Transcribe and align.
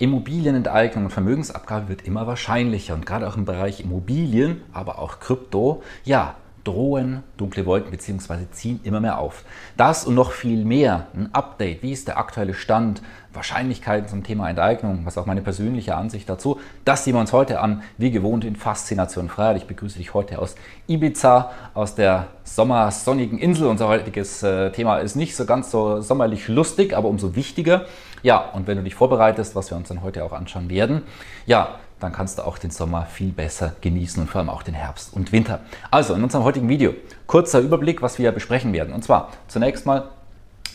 Immobilienenteignung 0.00 1.04
und 1.04 1.10
Vermögensabgabe 1.10 1.90
wird 1.90 2.06
immer 2.06 2.26
wahrscheinlicher 2.26 2.94
und 2.94 3.04
gerade 3.04 3.28
auch 3.28 3.36
im 3.36 3.44
Bereich 3.44 3.80
Immobilien, 3.80 4.62
aber 4.72 4.98
auch 4.98 5.20
Krypto, 5.20 5.82
ja, 6.04 6.36
drohen 6.64 7.22
dunkle 7.36 7.66
Wolken 7.66 7.90
bzw. 7.90 8.46
ziehen 8.50 8.80
immer 8.82 9.00
mehr 9.00 9.18
auf. 9.18 9.44
Das 9.76 10.06
und 10.06 10.14
noch 10.14 10.32
viel 10.32 10.64
mehr, 10.64 11.06
ein 11.14 11.28
Update, 11.34 11.82
wie 11.82 11.92
ist 11.92 12.08
der 12.08 12.16
aktuelle 12.16 12.54
Stand, 12.54 13.02
Wahrscheinlichkeiten 13.32 14.08
zum 14.08 14.24
Thema 14.24 14.50
Enteignung, 14.50 15.02
was 15.04 15.16
auch 15.16 15.26
meine 15.26 15.42
persönliche 15.42 15.94
Ansicht 15.94 16.28
dazu, 16.28 16.58
das 16.84 17.04
sehen 17.04 17.14
wir 17.14 17.20
uns 17.20 17.32
heute 17.32 17.60
an, 17.60 17.82
wie 17.96 18.10
gewohnt 18.10 18.44
in 18.44 18.56
Faszination 18.56 19.28
Freiheit. 19.28 19.58
Ich 19.58 19.66
begrüße 19.66 19.98
dich 19.98 20.14
heute 20.14 20.38
aus 20.38 20.56
Ibiza, 20.88 21.50
aus 21.74 21.94
der 21.94 22.26
sommersonnigen 22.42 23.38
Insel. 23.38 23.68
Unser 23.68 23.86
heutiges 23.86 24.42
äh, 24.42 24.72
Thema 24.72 24.98
ist 24.98 25.14
nicht 25.14 25.36
so 25.36 25.44
ganz 25.44 25.70
so 25.70 26.00
sommerlich 26.00 26.48
lustig, 26.48 26.96
aber 26.96 27.08
umso 27.08 27.36
wichtiger. 27.36 27.86
Ja, 28.22 28.38
und 28.38 28.66
wenn 28.66 28.76
du 28.76 28.84
dich 28.84 28.94
vorbereitest, 28.94 29.54
was 29.54 29.70
wir 29.70 29.76
uns 29.76 29.88
dann 29.88 30.02
heute 30.02 30.24
auch 30.24 30.32
anschauen 30.32 30.70
werden, 30.70 31.02
ja, 31.46 31.76
dann 32.00 32.12
kannst 32.12 32.38
du 32.38 32.46
auch 32.46 32.58
den 32.58 32.70
Sommer 32.70 33.06
viel 33.06 33.30
besser 33.30 33.74
genießen 33.80 34.22
und 34.22 34.28
vor 34.28 34.40
allem 34.40 34.48
auch 34.48 34.62
den 34.62 34.74
Herbst 34.74 35.12
und 35.12 35.32
Winter. 35.32 35.60
Also 35.90 36.14
in 36.14 36.22
unserem 36.22 36.44
heutigen 36.44 36.68
Video 36.68 36.94
kurzer 37.26 37.60
Überblick, 37.60 38.02
was 38.02 38.18
wir 38.18 38.32
besprechen 38.32 38.72
werden. 38.72 38.94
Und 38.94 39.04
zwar 39.04 39.30
zunächst 39.48 39.86
mal 39.86 40.08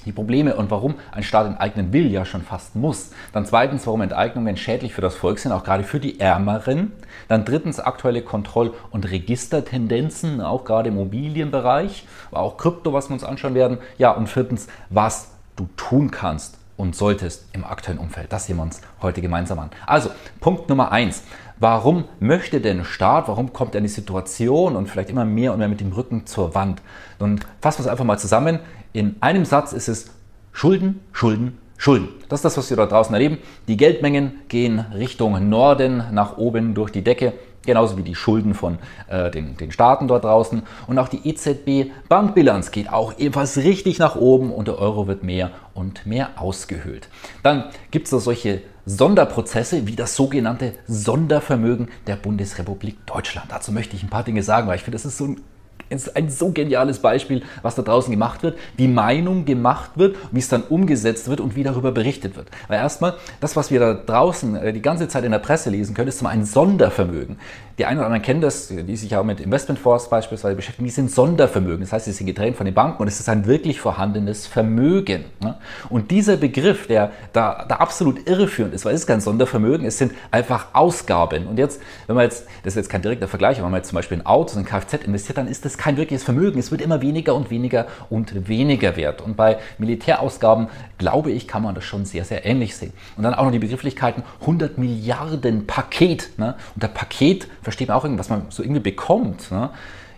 die 0.06 0.12
Probleme 0.12 0.56
und 0.56 0.70
warum 0.70 0.96
ein 1.12 1.24
Staat 1.24 1.48
enteignen 1.48 1.92
will, 1.92 2.12
ja 2.12 2.26
schon 2.26 2.44
fast 2.44 2.76
muss. 2.76 3.10
Dann 3.34 3.46
zweitens, 3.46 3.88
warum 3.88 4.02
Enteignungen 4.02 4.56
schädlich 4.56 4.94
für 4.94 5.02
das 5.02 5.16
Volk 5.16 5.40
sind, 5.40 5.52
auch 5.52 5.64
gerade 5.64 5.84
für 5.84 6.00
die 6.00 6.20
Ärmeren. 6.20 6.92
Dann 7.28 7.44
drittens, 7.44 7.80
aktuelle 7.80 8.22
Kontroll- 8.22 8.76
und 8.92 9.10
Registertendenzen, 9.10 10.42
auch 10.42 10.64
gerade 10.64 10.90
im 10.90 10.96
Immobilienbereich, 10.96 12.08
aber 12.30 12.42
auch 12.42 12.58
Krypto, 12.58 12.94
was 12.94 13.10
wir 13.10 13.16
uns 13.16 13.24
anschauen 13.24 13.56
werden. 13.56 13.80
Ja, 13.98 14.12
und 14.12 14.30
viertens, 14.30 14.68
was 14.90 15.32
du 15.56 15.68
tun 15.76 16.12
kannst, 16.12 16.60
und 16.78 16.96
solltest 16.96 17.46
im 17.54 17.64
aktuellen 17.64 18.00
Umfeld. 18.00 18.32
Das 18.32 18.46
sehen 18.46 18.58
wir 18.58 18.64
uns 18.64 18.82
heute 19.02 19.22
gemeinsam 19.22 19.60
an. 19.60 19.70
Also, 19.86 20.10
Punkt 20.40 20.70
Nummer 20.70 20.92
eins. 20.92 21.24
Warum 21.58 22.04
möchte 22.20 22.60
denn 22.60 22.84
Staat, 22.84 23.30
warum 23.30 23.54
kommt 23.54 23.76
er 23.76 23.78
in 23.78 23.86
die 23.86 23.90
Situation 23.90 24.76
und 24.76 24.88
vielleicht 24.88 25.10
immer 25.10 25.24
mehr 25.24 25.54
und 25.54 25.60
mehr 25.60 25.70
mit 25.70 25.80
dem 25.80 25.94
Rücken 25.94 26.26
zur 26.26 26.54
Wand? 26.54 26.82
Und 27.18 27.46
fassen 27.62 27.80
wir 27.80 27.86
es 27.86 27.92
einfach 27.92 28.04
mal 28.04 28.20
zusammen. 28.20 28.60
In 28.92 29.16
einem 29.22 29.46
Satz 29.46 29.72
ist 29.72 29.88
es 29.88 30.12
Schulden, 30.52 31.00
Schulden, 31.14 31.58
Schulden. 31.78 32.10
Das 32.30 32.40
ist 32.40 32.46
das, 32.46 32.58
was 32.58 32.70
wir 32.70 32.78
da 32.78 32.86
draußen 32.86 33.14
erleben. 33.14 33.38
Die 33.68 33.78
Geldmengen 33.78 34.34
gehen 34.50 34.80
Richtung 34.80 35.50
Norden, 35.50 36.04
nach 36.12 36.38
oben 36.38 36.74
durch 36.74 36.92
die 36.92 37.04
Decke 37.04 37.34
genauso 37.66 37.98
wie 37.98 38.04
die 38.04 38.16
Schulden 38.16 38.54
von 38.54 38.78
äh, 39.08 39.32
den, 39.32 39.58
den 39.58 39.72
Staaten 39.72 40.08
dort 40.08 40.24
draußen. 40.24 40.64
Und 40.88 41.00
auch 41.00 41.08
die 41.08 41.28
EZB-Bankbilanz 41.28 42.72
geht 42.72 42.92
auch 42.92 43.18
ebenfalls 43.18 43.58
richtig 43.58 44.00
nach 44.00 44.16
oben 44.16 44.52
und 44.52 44.68
der 44.68 44.80
Euro 44.80 45.08
wird 45.08 45.24
mehr 45.24 45.52
und 45.74 46.06
mehr 46.06 46.30
ausgehöhlt. 46.38 47.10
Dann 47.44 47.66
gibt 47.92 48.08
es 48.08 48.12
noch 48.12 48.20
solche 48.20 48.62
Sonderprozesse 48.86 49.88
wie 49.88 49.96
das 49.96 50.16
sogenannte 50.16 50.74
Sondervermögen 50.88 51.90
der 52.08 52.16
Bundesrepublik 52.16 53.06
Deutschland. 53.06 53.52
Dazu 53.52 53.72
möchte 53.72 53.96
ich 53.96 54.04
ein 54.04 54.10
paar 54.10 54.24
Dinge 54.24 54.44
sagen, 54.44 54.68
weil 54.68 54.76
ich 54.76 54.84
finde, 54.84 54.96
das 54.96 55.06
ist 55.06 55.18
so 55.18 55.26
ein 55.26 55.42
ist 55.90 56.16
ein 56.16 56.30
so 56.30 56.52
geniales 56.52 57.00
Beispiel, 57.00 57.44
was 57.62 57.76
da 57.76 57.82
draußen 57.82 58.12
gemacht 58.12 58.44
wird, 58.44 58.58
wie 58.78 58.88
Meinung 58.88 59.46
gemacht 59.46 59.92
wird, 59.96 60.16
wie 60.32 60.40
es 60.40 60.50
dann 60.50 60.64
umgesetzt 60.64 61.30
wird 61.30 61.40
und 61.40 61.56
wie 61.56 61.64
darüber 61.64 61.92
berichtet 61.92 62.36
wird. 62.36 62.48
Weil 62.68 62.80
erstmal, 62.80 63.16
das, 63.40 63.56
was 63.56 63.72
wir 63.72 63.80
da 63.80 63.94
draußen 63.94 64.56
äh, 64.56 64.74
die 64.74 64.82
ganze 64.82 65.08
Zeit 65.08 65.24
in 65.24 65.32
der 65.32 65.40
Presse 65.40 65.70
lesen 65.70 65.96
können, 65.96 66.10
ist 66.10 66.20
zum 66.20 66.28
einen 66.28 66.46
Sondervermögen. 66.46 67.38
Die 67.78 67.86
einen 67.86 67.98
oder 67.98 68.06
anderen 68.06 68.24
kennen 68.24 68.40
das, 68.40 68.70
die 68.70 68.96
sich 68.96 69.16
auch 69.18 69.26
mit 69.26 69.42
Investmentfonds 69.42 70.10
beispielsweise 70.10 70.56
beschäftigen, 70.56 70.86
die 70.86 70.92
sind 70.92 71.12
Sondervermögen. 71.12 71.82
Das 71.82 71.92
heißt, 71.92 72.06
sie 72.06 72.14
sind 72.14 72.26
getrennt 72.26 72.56
von 72.56 72.66
den 72.66 72.74
Banken 72.74 73.02
und 73.02 73.10
es 73.10 73.20
ist 73.20 73.28
ein 73.28 73.46
wirklich 73.48 73.82
vorhandenes 73.82 74.48
Vermögen. 74.48 75.26
Ne? 75.42 75.56
Und 75.90 76.10
dieser 76.10 76.38
Begriff, 76.38 76.88
der 76.88 77.12
da, 77.34 77.66
da 77.68 77.76
absolut 77.76 78.30
irreführend 78.30 78.74
ist, 78.74 78.86
weil 78.86 78.94
es 78.94 79.02
ist 79.02 79.08
kein 79.08 79.20
Sondervermögen, 79.20 79.86
es 79.86 79.98
sind 79.98 80.14
einfach 80.32 80.68
Ausgaben. 80.72 81.48
Und 81.48 81.60
jetzt, 81.60 81.82
wenn 82.08 82.16
man 82.16 82.24
jetzt, 82.24 82.46
das 82.64 82.74
ist 82.74 82.78
jetzt 82.78 82.90
kein 82.90 83.02
direkter 83.02 83.28
Vergleich, 83.28 83.58
aber 83.58 83.66
wenn 83.66 83.72
man 83.72 83.80
jetzt 83.80 83.90
zum 83.90 83.98
Beispiel 83.98 84.20
in 84.20 84.26
Autos, 84.26 84.56
in 84.56 84.64
Kfz 84.64 84.94
investiert, 85.06 85.38
dann 85.38 85.50
ist 85.50 85.66
das 85.66 85.75
kein 85.78 85.98
wirkliches 85.98 86.24
Vermögen. 86.24 86.60
Es 86.60 86.72
wird 86.72 86.82
immer 86.82 87.02
weniger 87.02 87.36
und 87.36 87.50
weniger 87.50 87.88
und 88.10 88.48
weniger 88.48 88.96
wert. 88.96 89.22
Und 89.22 89.36
bei 89.36 89.58
Militärausgaben, 89.78 90.68
glaube 90.98 91.32
ich, 91.32 91.48
kann 91.48 91.64
man 91.64 91.76
das 91.76 91.84
schon 91.84 92.06
sehr, 92.06 92.26
sehr 92.26 92.46
ähnlich 92.46 92.76
sehen. 92.76 92.94
Und 93.18 93.24
dann 93.24 93.34
auch 93.34 93.46
noch 93.46 93.52
die 93.52 93.60
Begrifflichkeiten 93.60 94.24
100 94.42 94.78
Milliarden 94.78 95.68
Paket. 95.68 96.38
Ne? 96.38 96.56
Unter 96.76 96.88
Paket 96.88 97.48
versteht 97.62 97.88
man 97.88 97.98
auch 97.98 98.04
irgendwas, 98.04 98.30
was 98.30 98.38
man 98.38 98.48
so 98.50 98.64
irgendwie 98.64 98.82
bekommt. 98.82 99.52
Ne? 99.52 99.70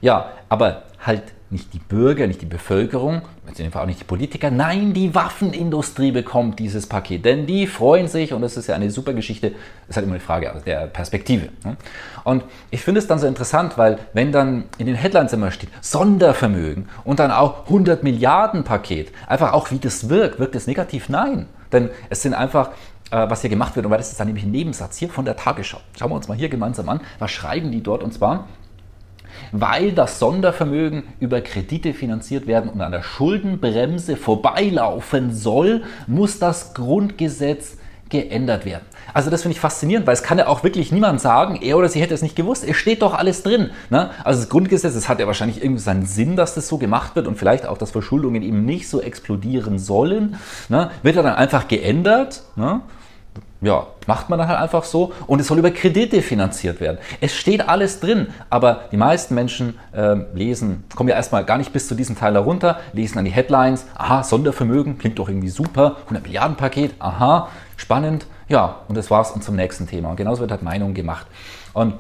Ja, 0.02 0.32
aber 0.50 0.84
halt 1.06 1.24
nicht 1.50 1.74
die 1.74 1.80
Bürger, 1.80 2.28
nicht 2.28 2.42
die 2.42 2.46
Bevölkerung, 2.46 3.22
in 3.48 3.54
dem 3.54 3.72
Fall 3.72 3.84
auch 3.84 3.88
nicht 3.88 4.02
die 4.02 4.06
Politiker, 4.06 4.52
nein, 4.52 4.94
die 4.94 5.16
Waffenindustrie 5.16 6.12
bekommt 6.12 6.60
dieses 6.60 6.88
Paket, 6.88 7.24
denn 7.24 7.46
die 7.46 7.68
freuen 7.68 8.08
sich 8.08 8.34
und 8.34 8.42
das 8.42 8.58
ist 8.58 8.68
ja 8.68 8.76
eine 8.76 8.92
super 8.92 9.14
Geschichte, 9.14 9.52
das 9.52 9.90
ist 9.90 9.96
halt 9.96 10.06
immer 10.06 10.16
eine 10.16 10.24
Frage 10.24 10.52
der 10.66 10.88
Perspektive. 10.88 11.50
Ne? 11.64 11.78
Und 12.26 12.44
ich 12.70 12.82
finde 12.82 13.00
es 13.00 13.08
dann 13.08 13.20
so 13.20 13.28
interessant, 13.28 13.78
weil 13.78 14.00
wenn 14.14 14.32
dann 14.32 14.66
in 14.78 14.88
den 14.88 14.96
Headlines 14.96 15.32
immer 15.32 15.52
steht 15.52 15.70
Sondervermögen 15.82 16.90
und 17.06 17.20
dann 17.20 17.32
auch 17.32 17.66
100 17.66 18.04
Milliarden 18.04 18.64
Paket, 18.64 19.12
einfach 19.28 19.54
auch 19.54 19.72
wie 19.72 19.80
das 19.80 20.10
wirkt, 20.10 20.40
wirkt 20.40 20.56
es 20.56 20.68
negativ? 20.68 21.08
Nein, 21.08 21.48
denn 21.72 21.90
es 22.10 22.22
sind 22.22 22.34
einfach 22.34 22.72
äh, 23.12 23.30
was 23.30 23.42
hier 23.42 23.50
gemacht 23.50 23.76
wird. 23.76 23.86
Und 23.86 23.92
weil 23.92 24.00
das 24.00 24.12
ist 24.12 24.20
dann 24.20 24.28
nämlich 24.28 24.46
ein 24.46 24.52
Nebensatz 24.52 24.98
hier 24.98 25.10
von 25.10 25.26
der 25.26 25.36
Tagesschau. 25.36 25.80
Schauen 25.98 26.12
wir 26.12 26.16
uns 26.16 26.28
mal 26.28 26.38
hier 26.38 26.50
gemeinsam 26.50 26.90
an. 26.90 27.00
Was 27.20 27.32
schreiben 27.32 27.72
die 27.72 27.82
dort? 27.82 28.04
Und 28.04 28.14
zwar, 28.14 28.48
weil 29.52 29.92
das 29.92 30.20
Sondervermögen 30.20 31.04
über 31.20 31.42
Kredite 31.42 31.94
finanziert 31.94 32.48
werden 32.48 32.70
und 32.70 32.82
an 32.82 32.92
der 32.92 33.04
Schuldenbremse 33.04 34.16
vorbeilaufen 34.16 35.34
soll, 35.34 35.84
muss 36.08 36.40
das 36.40 36.74
Grundgesetz 36.74 37.78
geändert 38.10 38.66
werden. 38.66 38.86
Also 39.14 39.30
das 39.30 39.42
finde 39.42 39.56
ich 39.56 39.60
faszinierend, 39.60 40.06
weil 40.06 40.14
es 40.14 40.24
kann 40.24 40.38
ja 40.38 40.48
auch 40.48 40.64
wirklich 40.64 40.92
niemand 40.92 41.22
sagen, 41.22 41.60
er 41.62 41.78
oder 41.78 41.90
sie 41.90 42.02
hätte 42.02 42.14
es 42.14 42.22
nicht 42.22 42.36
gewusst. 42.36 42.64
Es 42.68 42.76
steht 42.78 43.02
doch 43.02 43.14
alles 43.14 43.44
drin. 43.44 43.72
Ne? 43.90 44.12
Also 44.24 44.42
das 44.42 44.50
Grundgesetz, 44.50 44.96
es 44.96 45.10
hat 45.10 45.20
ja 45.20 45.28
wahrscheinlich 45.28 45.62
irgendwie 45.64 45.82
seinen 45.82 46.06
Sinn, 46.06 46.36
dass 46.36 46.56
das 46.56 46.68
so 46.68 46.78
gemacht 46.78 47.16
wird 47.16 47.28
und 47.28 47.38
vielleicht 47.38 47.66
auch, 47.66 47.78
dass 47.78 47.92
Verschuldungen 47.92 48.42
eben 48.42 48.66
nicht 48.66 48.90
so 48.90 49.02
explodieren 49.02 49.80
sollen. 49.80 50.36
Ne? 50.70 50.92
Wird 51.04 51.16
ja 51.16 51.24
dann 51.24 51.36
einfach 51.36 51.68
geändert. 51.68 52.44
Ne? 52.56 52.82
Ja, 53.62 53.88
macht 54.06 54.30
man 54.30 54.40
dann 54.40 54.48
halt 54.48 54.60
einfach 54.60 54.84
so 54.84 55.14
und 55.26 55.40
es 55.40 55.48
soll 55.48 55.58
über 55.58 55.72
Kredite 55.72 56.22
finanziert 56.22 56.80
werden. 56.80 56.98
Es 57.22 57.36
steht 57.36 57.68
alles 57.68 58.00
drin, 58.00 58.28
aber 58.50 58.82
die 58.92 58.98
meisten 58.98 59.34
Menschen 59.36 59.80
äh, 59.94 60.16
lesen, 60.34 60.84
kommen 60.96 61.10
ja 61.10 61.16
erstmal 61.16 61.44
gar 61.44 61.58
nicht 61.58 61.74
bis 61.74 61.88
zu 61.88 61.96
diesem 61.96 62.16
Teil 62.16 62.34
herunter, 62.34 62.80
lesen 62.94 63.16
dann 63.16 63.26
die 63.26 63.32
Headlines, 63.32 63.86
aha, 63.96 64.24
Sondervermögen, 64.24 64.98
klingt 64.98 65.18
doch 65.20 65.28
irgendwie 65.28 65.50
super, 65.50 65.98
100 66.04 66.24
Milliarden 66.24 66.56
Paket, 66.56 66.94
aha, 67.00 67.50
spannend, 67.76 68.28
ja, 68.50 68.82
und 68.88 68.96
das 68.96 69.12
war's 69.12 69.32
und 69.32 69.44
zum 69.44 69.56
nächsten 69.56 69.88
Thema. 69.88 70.12
Und 70.12 70.16
genauso 70.16 70.42
wird 70.42 70.52
halt 70.52 70.64
Meinung 70.64 70.94
gemacht. 70.94 71.28
Und 71.74 71.94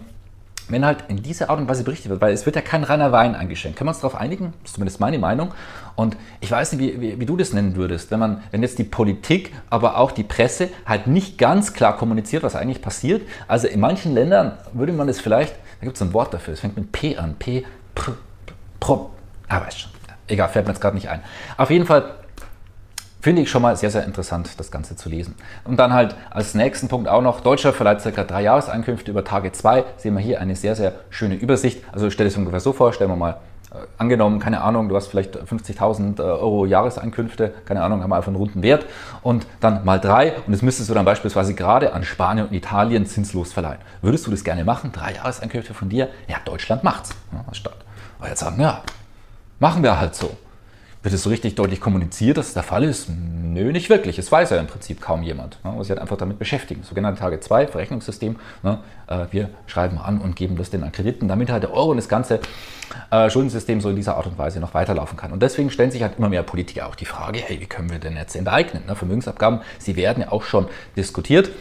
wenn 0.69 0.85
halt 0.85 1.05
in 1.07 1.21
dieser 1.21 1.49
Art 1.49 1.59
und 1.59 1.69
Weise 1.69 1.83
berichtet 1.83 2.09
wird, 2.09 2.21
weil 2.21 2.33
es 2.33 2.45
wird 2.45 2.55
ja 2.55 2.61
kein 2.61 2.83
reiner 2.83 3.11
Wein 3.11 3.35
eingeschenkt. 3.35 3.77
Können 3.77 3.87
wir 3.87 3.91
uns 3.91 4.01
darauf 4.01 4.15
einigen? 4.15 4.53
Das 4.61 4.71
ist 4.71 4.75
zumindest 4.75 4.99
meine 4.99 5.19
Meinung. 5.19 5.53
Und 5.95 6.17
ich 6.41 6.51
weiß 6.51 6.73
nicht, 6.73 6.81
wie, 6.81 7.01
wie, 7.01 7.19
wie, 7.19 7.25
du 7.25 7.37
das 7.37 7.53
nennen 7.53 7.75
würdest, 7.75 8.11
wenn 8.11 8.19
man, 8.19 8.43
wenn 8.51 8.61
jetzt 8.61 8.77
die 8.77 8.83
Politik, 8.83 9.53
aber 9.69 9.97
auch 9.97 10.11
die 10.11 10.23
Presse 10.23 10.69
halt 10.85 11.07
nicht 11.07 11.37
ganz 11.37 11.73
klar 11.73 11.97
kommuniziert, 11.97 12.43
was 12.43 12.55
eigentlich 12.55 12.81
passiert. 12.81 13.21
Also 13.47 13.67
in 13.67 13.79
manchen 13.79 14.13
Ländern 14.13 14.53
würde 14.73 14.93
man 14.93 15.09
es 15.09 15.19
vielleicht, 15.19 15.55
da 15.79 15.85
gibt 15.85 15.95
es 15.95 16.01
ein 16.01 16.13
Wort 16.13 16.33
dafür, 16.33 16.53
es 16.53 16.59
fängt 16.59 16.75
mit 16.75 16.91
P 16.91 17.17
an, 17.17 17.35
P, 17.39 17.65
Pr, 17.95 18.13
Pro, 18.79 19.09
ah, 19.47 19.61
weiß 19.61 19.77
schon. 19.77 19.91
Egal, 20.27 20.49
fällt 20.49 20.65
mir 20.65 20.73
jetzt 20.73 20.81
gerade 20.81 20.95
nicht 20.95 21.09
ein. 21.09 21.21
Auf 21.55 21.69
jeden 21.69 21.85
Fall 21.85 22.13
Finde 23.19 23.41
ich 23.41 23.49
schon 23.49 23.63
mal 23.63 23.75
sehr, 23.75 23.89
sehr 23.89 24.05
interessant, 24.05 24.51
das 24.57 24.69
Ganze 24.69 24.95
zu 24.95 25.09
lesen. 25.09 25.35
Und 25.63 25.77
dann 25.77 25.91
halt 25.91 26.15
als 26.29 26.53
nächsten 26.53 26.87
Punkt 26.87 27.09
auch 27.09 27.21
noch, 27.21 27.41
Deutscher 27.41 27.73
verleiht 27.73 28.03
ca. 28.03 28.23
drei 28.23 28.43
Jahreseinkünfte 28.43 29.09
über 29.09 29.23
Tage 29.23 29.51
2. 29.51 29.83
Sehen 29.97 30.13
wir 30.13 30.21
hier 30.21 30.39
eine 30.39 30.55
sehr, 30.55 30.75
sehr 30.75 30.93
schöne 31.09 31.35
Übersicht. 31.35 31.83
Also 31.91 32.09
stell 32.11 32.27
es 32.27 32.37
ungefähr 32.37 32.59
so 32.59 32.73
vor, 32.73 32.93
stellen 32.93 33.09
wir 33.09 33.15
mal 33.15 33.37
äh, 33.71 33.77
angenommen, 33.97 34.39
keine 34.39 34.61
Ahnung, 34.61 34.87
du 34.87 34.95
hast 34.95 35.07
vielleicht 35.07 35.35
50.000 35.35 36.19
äh, 36.19 36.21
Euro 36.21 36.65
Jahreseinkünfte, 36.65 37.53
keine 37.65 37.81
Ahnung, 37.81 38.03
haben 38.03 38.11
wir 38.11 38.15
einfach 38.15 38.27
einen 38.27 38.37
runden 38.37 38.61
Wert 38.61 38.85
und 39.23 39.47
dann 39.59 39.83
mal 39.83 39.99
drei 39.99 40.37
und 40.45 40.53
das 40.53 40.61
müsstest 40.61 40.89
du 40.89 40.93
dann 40.93 41.03
beispielsweise 41.03 41.53
gerade 41.53 41.93
an 41.93 42.03
Spanien 42.03 42.47
und 42.47 42.53
Italien 42.53 43.07
zinslos 43.07 43.51
verleihen. 43.51 43.79
Würdest 44.01 44.27
du 44.27 44.31
das 44.31 44.43
gerne 44.43 44.63
machen? 44.63 44.91
Drei 44.93 45.15
Jahreseinkünfte 45.15 45.73
von 45.73 45.89
dir? 45.89 46.07
Ja, 46.27 46.37
Deutschland 46.45 46.83
macht's 46.83 47.09
ja, 47.33 47.53
Staat. 47.53 47.77
Aber 48.19 48.29
jetzt 48.29 48.39
sagen, 48.39 48.61
ja, 48.61 48.83
machen 49.59 49.83
wir 49.83 49.99
halt 49.99 50.15
so 50.15 50.37
wird 51.03 51.13
es 51.13 51.23
so 51.23 51.29
richtig 51.29 51.55
deutlich 51.55 51.79
kommuniziert, 51.79 52.37
dass 52.37 52.47
es 52.47 52.53
der 52.53 52.63
Fall 52.63 52.83
ist? 52.83 53.09
Nö, 53.09 53.71
nicht 53.71 53.89
wirklich. 53.89 54.19
Es 54.19 54.31
weiß 54.31 54.49
ja 54.49 54.57
im 54.57 54.67
Prinzip 54.67 54.99
kaum 54.99 55.23
jemand. 55.23 55.59
Ne? 55.63 55.77
sich 55.79 55.89
halt 55.89 55.99
einfach 55.99 56.17
damit 56.17 56.39
beschäftigen. 56.39 56.83
Sogenannte 56.83 57.19
Tage 57.19 57.39
2, 57.39 57.67
Verrechnungssystem. 57.67 58.35
Ne? 58.63 58.79
Äh, 59.07 59.25
wir 59.31 59.49
schreiben 59.67 59.97
an 59.97 60.19
und 60.19 60.35
geben 60.35 60.57
das 60.57 60.69
den 60.69 60.91
Krediten, 60.91 61.27
damit 61.27 61.49
halt 61.49 61.63
der 61.63 61.73
Euro 61.73 61.91
und 61.91 61.97
das 61.97 62.09
ganze 62.09 62.39
äh, 63.11 63.29
Schuldensystem 63.29 63.81
so 63.81 63.89
in 63.89 63.95
dieser 63.95 64.17
Art 64.17 64.27
und 64.27 64.37
Weise 64.37 64.59
noch 64.59 64.73
weiterlaufen 64.73 65.17
kann. 65.17 65.31
Und 65.31 65.41
deswegen 65.41 65.69
stellen 65.69 65.91
sich 65.91 66.01
halt 66.01 66.17
immer 66.17 66.29
mehr 66.29 66.43
Politiker 66.43 66.87
auch 66.87 66.95
die 66.95 67.05
Frage, 67.05 67.39
hey, 67.39 67.59
wie 67.59 67.67
können 67.67 67.89
wir 67.89 67.99
denn 67.99 68.15
jetzt 68.15 68.35
enteignen? 68.35 68.83
Ne? 68.87 68.95
Vermögensabgaben, 68.95 69.61
sie 69.79 69.95
werden 69.95 70.21
ja 70.23 70.31
auch 70.31 70.43
schon 70.43 70.67
diskutiert. 70.95 71.51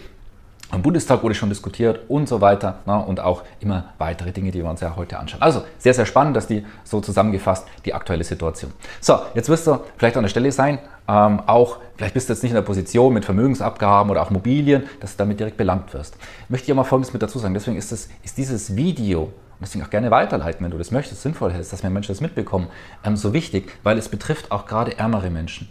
Am 0.70 0.82
Bundestag 0.82 1.22
wurde 1.22 1.34
schon 1.34 1.48
diskutiert 1.48 2.00
und 2.08 2.28
so 2.28 2.40
weiter 2.40 2.80
ne, 2.86 2.98
und 2.98 3.20
auch 3.20 3.44
immer 3.60 3.92
weitere 3.98 4.32
Dinge, 4.32 4.50
die 4.50 4.62
wir 4.62 4.68
uns 4.68 4.80
ja 4.80 4.96
heute 4.96 5.18
anschauen. 5.18 5.40
Also 5.40 5.62
sehr, 5.78 5.94
sehr 5.94 6.06
spannend, 6.06 6.36
dass 6.36 6.48
die 6.48 6.66
so 6.82 7.00
zusammengefasst 7.00 7.66
die 7.84 7.94
aktuelle 7.94 8.24
Situation. 8.24 8.72
So, 9.00 9.20
jetzt 9.34 9.48
wirst 9.48 9.68
du 9.68 9.78
vielleicht 9.96 10.16
an 10.16 10.24
der 10.24 10.28
Stelle 10.28 10.50
sein, 10.50 10.80
ähm, 11.08 11.40
auch 11.46 11.78
vielleicht 11.96 12.14
bist 12.14 12.28
du 12.28 12.32
jetzt 12.32 12.42
nicht 12.42 12.50
in 12.50 12.56
der 12.56 12.62
Position 12.62 13.14
mit 13.14 13.24
Vermögensabgaben 13.24 14.10
oder 14.10 14.22
auch 14.22 14.30
Mobilien, 14.30 14.84
dass 14.98 15.12
du 15.12 15.18
damit 15.18 15.38
direkt 15.38 15.56
belangt 15.56 15.94
wirst. 15.94 16.16
Ich 16.44 16.50
möchte 16.50 16.66
dir 16.66 16.74
mal 16.74 16.84
Folgendes 16.84 17.12
mit 17.12 17.22
dazu 17.22 17.38
sagen. 17.38 17.54
Deswegen 17.54 17.76
ist, 17.76 17.92
das, 17.92 18.08
ist 18.24 18.36
dieses 18.36 18.74
Video 18.74 19.22
und 19.22 19.32
deswegen 19.62 19.84
auch 19.84 19.90
gerne 19.90 20.10
weiterleiten, 20.10 20.64
wenn 20.64 20.72
du 20.72 20.78
das 20.78 20.90
möchtest, 20.90 21.22
sinnvoll 21.22 21.52
hältst, 21.52 21.72
dass 21.72 21.82
mehr 21.82 21.90
Menschen 21.90 22.12
das 22.12 22.20
mitbekommen, 22.20 22.66
ähm, 23.04 23.16
so 23.16 23.32
wichtig, 23.32 23.72
weil 23.84 23.98
es 23.98 24.08
betrifft 24.08 24.50
auch 24.50 24.66
gerade 24.66 24.98
ärmere 24.98 25.30
Menschen. 25.30 25.68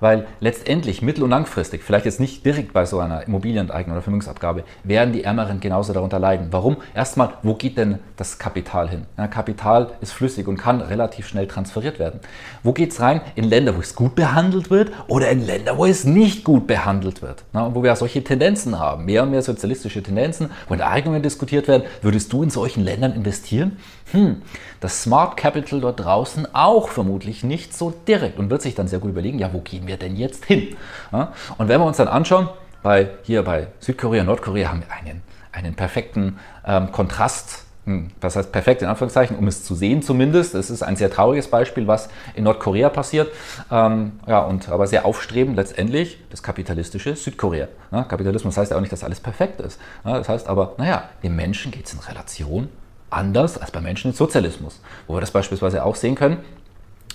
Weil 0.00 0.26
letztendlich 0.40 1.02
mittel- 1.02 1.24
und 1.24 1.30
langfristig, 1.30 1.82
vielleicht 1.82 2.04
jetzt 2.04 2.20
nicht 2.20 2.44
direkt 2.44 2.72
bei 2.72 2.86
so 2.86 3.00
einer 3.00 3.26
Immobilienenteignung 3.26 3.96
oder 3.96 4.02
Vermögensabgabe, 4.02 4.64
werden 4.84 5.12
die 5.12 5.24
Ärmeren 5.24 5.60
genauso 5.60 5.92
darunter 5.92 6.18
leiden. 6.18 6.48
Warum? 6.50 6.76
Erstmal, 6.94 7.34
wo 7.42 7.54
geht 7.54 7.76
denn 7.76 7.98
das 8.16 8.38
Kapital 8.38 8.88
hin? 8.88 9.06
Ja, 9.16 9.26
Kapital 9.26 9.92
ist 10.00 10.12
flüssig 10.12 10.46
und 10.46 10.56
kann 10.56 10.80
relativ 10.80 11.26
schnell 11.26 11.46
transferiert 11.46 11.98
werden. 11.98 12.20
Wo 12.62 12.72
geht 12.72 12.92
es 12.92 13.00
rein? 13.00 13.20
In 13.34 13.44
Länder, 13.44 13.76
wo 13.76 13.80
es 13.80 13.94
gut 13.94 14.14
behandelt 14.14 14.70
wird 14.70 14.92
oder 15.08 15.30
in 15.30 15.44
Länder, 15.44 15.78
wo 15.78 15.86
es 15.86 16.04
nicht 16.04 16.44
gut 16.44 16.66
behandelt 16.66 17.22
wird. 17.22 17.44
Ja, 17.52 17.74
wo 17.74 17.82
wir 17.82 17.94
solche 17.96 18.22
Tendenzen 18.22 18.78
haben, 18.78 19.04
mehr 19.04 19.22
und 19.22 19.30
mehr 19.30 19.42
sozialistische 19.42 20.02
Tendenzen, 20.02 20.50
wo 20.68 20.74
Enteignungen 20.74 21.22
diskutiert 21.22 21.68
werden. 21.68 21.84
Würdest 22.02 22.32
du 22.32 22.42
in 22.42 22.50
solchen 22.50 22.84
Ländern 22.84 23.12
investieren? 23.12 23.78
Hm, 24.12 24.42
das 24.80 25.02
Smart 25.02 25.36
Capital 25.36 25.80
dort 25.80 26.00
draußen 26.00 26.54
auch 26.54 26.88
vermutlich 26.88 27.44
nicht 27.44 27.76
so 27.76 27.92
direkt 28.06 28.38
und 28.38 28.50
wird 28.50 28.62
sich 28.62 28.74
dann 28.74 28.88
sehr 28.88 29.00
gut 29.00 29.10
überlegen, 29.10 29.38
ja, 29.38 29.52
wo 29.52 29.60
gehen 29.60 29.86
wir 29.86 29.96
denn 29.96 30.16
jetzt 30.16 30.46
hin? 30.46 30.76
Ja, 31.12 31.32
und 31.58 31.68
wenn 31.68 31.80
wir 31.80 31.86
uns 31.86 31.98
dann 31.98 32.08
anschauen, 32.08 32.48
bei, 32.82 33.10
hier 33.22 33.42
bei 33.42 33.66
Südkorea, 33.80 34.24
Nordkorea 34.24 34.70
haben 34.70 34.82
wir 34.82 34.94
einen, 34.94 35.22
einen 35.52 35.74
perfekten 35.74 36.38
ähm, 36.64 36.92
Kontrast 36.92 37.64
hm, 37.88 38.10
das 38.20 38.36
heißt 38.36 38.52
perfekt 38.52 38.82
in 38.82 38.88
Anführungszeichen, 38.88 39.38
um 39.38 39.48
es 39.48 39.64
zu 39.64 39.74
sehen 39.74 40.02
zumindest. 40.02 40.54
Es 40.54 40.68
ist 40.68 40.82
ein 40.82 40.96
sehr 40.96 41.10
trauriges 41.10 41.48
Beispiel, 41.48 41.86
was 41.86 42.10
in 42.34 42.44
Nordkorea 42.44 42.90
passiert. 42.90 43.32
Ähm, 43.70 44.12
ja, 44.26 44.40
und 44.40 44.68
aber 44.68 44.86
sehr 44.86 45.06
aufstrebend 45.06 45.56
letztendlich 45.56 46.18
das 46.28 46.42
kapitalistische 46.42 47.16
Südkorea. 47.16 47.68
Ja, 47.90 48.04
Kapitalismus 48.04 48.58
heißt 48.58 48.72
ja 48.72 48.76
auch 48.76 48.82
nicht, 48.82 48.92
dass 48.92 49.04
alles 49.04 49.20
perfekt 49.20 49.62
ist. 49.62 49.80
Ja, 50.04 50.18
das 50.18 50.28
heißt 50.28 50.48
aber, 50.48 50.74
naja, 50.76 51.08
den 51.22 51.34
Menschen 51.34 51.72
geht 51.72 51.86
es 51.86 51.94
in 51.94 52.00
Relation 52.00 52.68
anders 53.10 53.58
als 53.58 53.70
bei 53.70 53.80
Menschen 53.80 54.10
im 54.10 54.16
Sozialismus. 54.16 54.80
Wo 55.06 55.14
wir 55.14 55.20
das 55.20 55.30
beispielsweise 55.30 55.84
auch 55.84 55.96
sehen 55.96 56.14
können, 56.14 56.38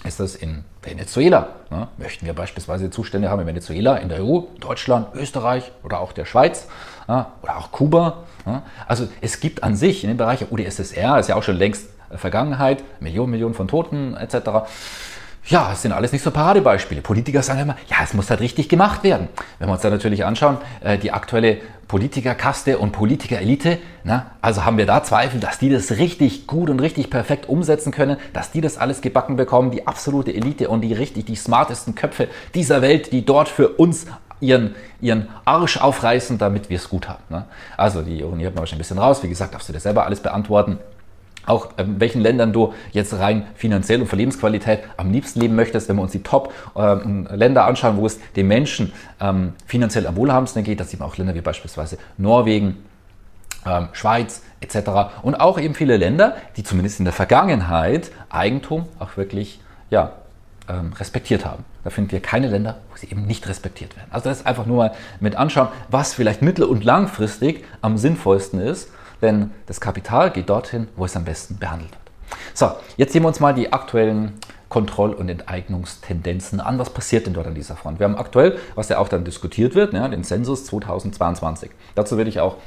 ist 0.03 0.19
das 0.19 0.35
in 0.35 0.63
Venezuela. 0.81 1.49
Ne? 1.69 1.87
Möchten 1.97 2.25
wir 2.25 2.33
beispielsweise 2.33 2.89
Zustände 2.89 3.29
haben 3.29 3.41
in 3.41 3.47
Venezuela, 3.47 3.97
in 3.97 4.09
der 4.09 4.23
EU, 4.23 4.41
Deutschland, 4.59 5.07
Österreich 5.15 5.71
oder 5.83 5.99
auch 5.99 6.11
der 6.11 6.25
Schweiz 6.25 6.67
ja? 7.07 7.31
oder 7.41 7.57
auch 7.57 7.71
Kuba. 7.71 8.23
Ja? 8.45 8.63
Also 8.87 9.07
es 9.21 9.39
gibt 9.39 9.63
an 9.63 9.75
sich 9.75 10.03
in 10.03 10.09
dem 10.09 10.17
Bereich 10.17 10.51
UdSSR, 10.51 11.19
ist 11.19 11.29
ja 11.29 11.35
auch 11.35 11.43
schon 11.43 11.57
längst 11.57 11.87
Vergangenheit, 12.11 12.83
Millionen, 12.99 13.31
Millionen 13.31 13.53
von 13.53 13.67
Toten 13.67 14.15
etc. 14.15 14.67
Ja, 15.45 15.71
es 15.73 15.81
sind 15.81 15.91
alles 15.91 16.13
nicht 16.13 16.23
so 16.23 16.31
Paradebeispiele. 16.31 17.01
Politiker 17.01 17.41
sagen 17.41 17.59
immer, 17.59 17.75
ja, 17.89 17.97
es 18.01 18.13
muss 18.13 18.29
halt 18.29 18.39
richtig 18.39 18.69
gemacht 18.69 19.03
werden. 19.03 19.27
Wenn 19.59 19.67
wir 19.67 19.73
uns 19.73 19.81
da 19.81 19.89
natürlich 19.89 20.23
anschauen, 20.23 20.57
äh, 20.81 20.97
die 20.97 21.11
aktuelle 21.11 21.57
Politikerkaste 21.89 22.77
und 22.77 22.93
Politikerelite, 22.93 23.77
na, 24.05 24.31
also 24.41 24.63
haben 24.63 24.77
wir 24.77 24.85
da 24.85 25.03
Zweifel, 25.03 25.41
dass 25.41 25.59
die 25.59 25.69
das 25.69 25.91
richtig 25.91 26.47
gut 26.47 26.69
und 26.69 26.79
richtig 26.79 27.09
perfekt 27.09 27.49
umsetzen 27.49 27.91
können, 27.91 28.15
dass 28.31 28.51
die 28.51 28.61
das 28.61 28.77
alles 28.77 29.01
gebacken 29.01 29.35
bekommen, 29.35 29.71
die 29.71 29.85
absolute 29.85 30.33
Elite 30.33 30.69
und 30.69 30.79
die 30.79 30.93
richtig, 30.93 31.25
die 31.25 31.35
smartesten 31.35 31.93
Köpfe 31.93 32.29
dieser 32.55 32.81
Welt, 32.81 33.11
die 33.11 33.25
dort 33.25 33.49
für 33.49 33.67
uns 33.67 34.05
ihren, 34.39 34.75
ihren 35.01 35.27
Arsch 35.43 35.75
aufreißen, 35.75 36.37
damit 36.37 36.69
wir 36.69 36.77
es 36.77 36.87
gut 36.89 37.09
haben. 37.09 37.23
Ne? 37.29 37.45
Also 37.75 38.01
die 38.01 38.19
Ironie 38.19 38.45
hat 38.45 38.53
man 38.53 38.61
wahrscheinlich 38.61 38.85
ein 38.89 38.95
bisschen 38.95 38.99
raus. 38.99 39.21
Wie 39.23 39.29
gesagt, 39.29 39.53
darfst 39.53 39.67
du 39.67 39.73
dir 39.73 39.79
selber 39.81 40.05
alles 40.05 40.21
beantworten 40.21 40.79
auch 41.45 41.77
in 41.77 41.99
welchen 41.99 42.21
Ländern 42.21 42.53
du 42.53 42.73
jetzt 42.91 43.13
rein 43.13 43.47
finanziell 43.55 44.01
und 44.01 44.07
für 44.07 44.15
Lebensqualität 44.15 44.79
am 44.97 45.11
liebsten 45.11 45.41
leben 45.41 45.55
möchtest, 45.55 45.89
wenn 45.89 45.97
wir 45.97 46.03
uns 46.03 46.11
die 46.11 46.23
Top-Länder 46.23 47.61
ähm, 47.61 47.67
anschauen, 47.67 47.97
wo 47.97 48.05
es 48.05 48.19
den 48.35 48.47
Menschen 48.47 48.93
ähm, 49.19 49.53
finanziell 49.65 50.07
am 50.07 50.15
wohlhabendsten 50.15 50.63
geht, 50.63 50.79
das 50.79 50.89
sieht 50.89 50.99
man 50.99 51.09
auch 51.09 51.17
Länder 51.17 51.35
wie 51.35 51.41
beispielsweise 51.41 51.97
Norwegen, 52.17 52.77
ähm, 53.65 53.89
Schweiz 53.93 54.41
etc. 54.61 54.89
Und 55.21 55.35
auch 55.35 55.59
eben 55.59 55.75
viele 55.75 55.97
Länder, 55.97 56.35
die 56.55 56.63
zumindest 56.63 56.99
in 56.99 57.05
der 57.05 57.13
Vergangenheit 57.13 58.11
Eigentum 58.29 58.87
auch 58.99 59.17
wirklich 59.17 59.59
ja, 59.89 60.13
respektiert 60.97 61.45
haben. 61.45 61.65
Da 61.83 61.89
finden 61.89 62.11
wir 62.13 62.21
keine 62.21 62.47
Länder, 62.47 62.77
wo 62.89 62.97
sie 62.97 63.07
eben 63.11 63.25
nicht 63.27 63.47
respektiert 63.49 63.97
werden. 63.97 64.07
Also 64.11 64.29
das 64.29 64.39
ist 64.39 64.47
einfach 64.47 64.65
nur 64.65 64.77
mal 64.77 64.93
mit 65.19 65.35
anschauen, 65.35 65.67
was 65.89 66.13
vielleicht 66.13 66.41
mittel- 66.41 66.63
und 66.63 66.85
langfristig 66.85 67.65
am 67.81 67.97
sinnvollsten 67.97 68.61
ist 68.61 68.89
denn 69.23 69.51
das 69.65 69.81
Kapital 69.81 70.29
geht 70.31 70.49
dorthin, 70.49 70.87
wo 70.95 71.05
es 71.05 71.15
am 71.15 71.25
besten 71.25 71.57
behandelt 71.57 71.91
wird. 71.91 72.01
So, 72.53 72.71
jetzt 72.97 73.13
sehen 73.13 73.23
wir 73.23 73.27
uns 73.27 73.39
mal 73.39 73.53
die 73.53 73.73
aktuellen 73.73 74.33
Kontroll- 74.69 75.13
und 75.13 75.29
Enteignungstendenzen 75.29 76.59
an. 76.59 76.79
Was 76.79 76.89
passiert 76.89 77.25
denn 77.25 77.33
dort 77.33 77.47
an 77.47 77.55
dieser 77.55 77.75
Front? 77.75 77.99
Wir 77.99 78.05
haben 78.05 78.17
aktuell, 78.17 78.57
was 78.75 78.89
ja 78.89 78.97
auch 78.97 79.07
dann 79.07 79.23
diskutiert 79.23 79.75
wird, 79.75 79.93
ja, 79.93 80.07
den 80.07 80.23
Zensus 80.23 80.65
2022. 80.65 81.69
Dazu 81.95 82.17
werde 82.17 82.29
ich 82.29 82.39
auch 82.39 82.57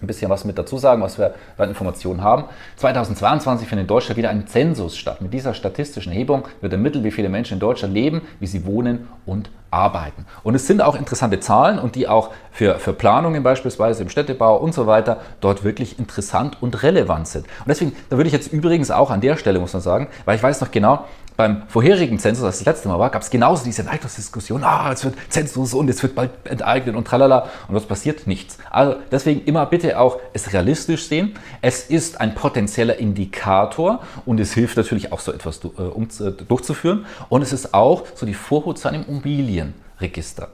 ein 0.00 0.06
bisschen 0.06 0.30
was 0.30 0.44
mit 0.44 0.58
dazu 0.58 0.78
sagen, 0.78 1.02
was 1.02 1.18
wir 1.18 1.34
an 1.56 1.68
Informationen 1.68 2.22
haben. 2.22 2.44
2022 2.76 3.68
findet 3.68 3.84
in 3.84 3.88
Deutschland 3.88 4.16
wieder 4.16 4.30
ein 4.30 4.46
Zensus 4.46 4.96
statt. 4.96 5.20
Mit 5.20 5.32
dieser 5.32 5.54
statistischen 5.54 6.12
Erhebung 6.12 6.44
wird 6.60 6.72
ermittelt, 6.72 7.04
wie 7.04 7.10
viele 7.10 7.28
Menschen 7.28 7.54
in 7.54 7.60
Deutschland 7.60 7.94
leben, 7.94 8.22
wie 8.40 8.46
sie 8.46 8.66
wohnen 8.66 9.08
und 9.26 9.50
arbeiten. 9.74 10.24
Und 10.44 10.54
es 10.54 10.66
sind 10.66 10.80
auch 10.80 10.94
interessante 10.94 11.40
Zahlen 11.40 11.78
und 11.78 11.96
die 11.96 12.06
auch 12.06 12.30
für, 12.52 12.76
für 12.78 12.92
Planungen 12.92 13.42
beispielsweise 13.42 14.04
im 14.04 14.08
Städtebau 14.08 14.56
und 14.56 14.72
so 14.72 14.86
weiter 14.86 15.20
dort 15.40 15.64
wirklich 15.64 15.98
interessant 15.98 16.62
und 16.62 16.82
relevant 16.84 17.26
sind. 17.26 17.46
Und 17.46 17.68
deswegen, 17.68 17.92
da 18.08 18.16
würde 18.16 18.28
ich 18.28 18.32
jetzt 18.32 18.52
übrigens 18.52 18.92
auch 18.92 19.10
an 19.10 19.20
der 19.20 19.36
Stelle, 19.36 19.58
muss 19.58 19.72
man 19.72 19.82
sagen, 19.82 20.06
weil 20.24 20.36
ich 20.36 20.42
weiß 20.42 20.60
noch 20.60 20.70
genau, 20.70 21.04
beim 21.36 21.62
vorherigen 21.68 22.18
Zensus, 22.18 22.44
als 22.44 22.58
das 22.58 22.66
letzte 22.66 22.88
Mal 22.88 22.98
war, 22.98 23.10
gab 23.10 23.22
es 23.22 23.30
genauso 23.30 23.64
diese 23.64 23.82
Neidungsdiskussion, 23.82 24.62
ah, 24.62 24.92
es 24.92 25.04
wird 25.04 25.16
Zensus 25.28 25.74
und 25.74 25.90
es 25.90 26.02
wird 26.02 26.14
bald 26.14 26.30
enteignet 26.44 26.94
und 26.94 27.06
tralala 27.06 27.48
und 27.68 27.74
was 27.74 27.86
passiert? 27.86 28.26
Nichts. 28.26 28.58
Also 28.70 28.96
deswegen 29.10 29.44
immer 29.44 29.66
bitte 29.66 29.98
auch 29.98 30.18
es 30.32 30.52
realistisch 30.52 31.08
sehen. 31.08 31.34
Es 31.60 31.84
ist 31.84 32.20
ein 32.20 32.34
potenzieller 32.34 32.98
Indikator 32.98 34.00
und 34.26 34.38
es 34.38 34.54
hilft 34.54 34.76
natürlich 34.76 35.12
auch 35.12 35.20
so 35.20 35.32
etwas 35.32 35.60
äh, 35.64 35.68
äh, 35.68 36.32
durchzuführen 36.48 37.06
und 37.28 37.42
es 37.42 37.52
ist 37.52 37.74
auch 37.74 38.04
so 38.14 38.26
die 38.26 38.34
Vorhut 38.34 38.78
zu 38.78 38.88
einem 38.88 39.04
Immobilien. 39.08 39.74
Register. 40.00 40.48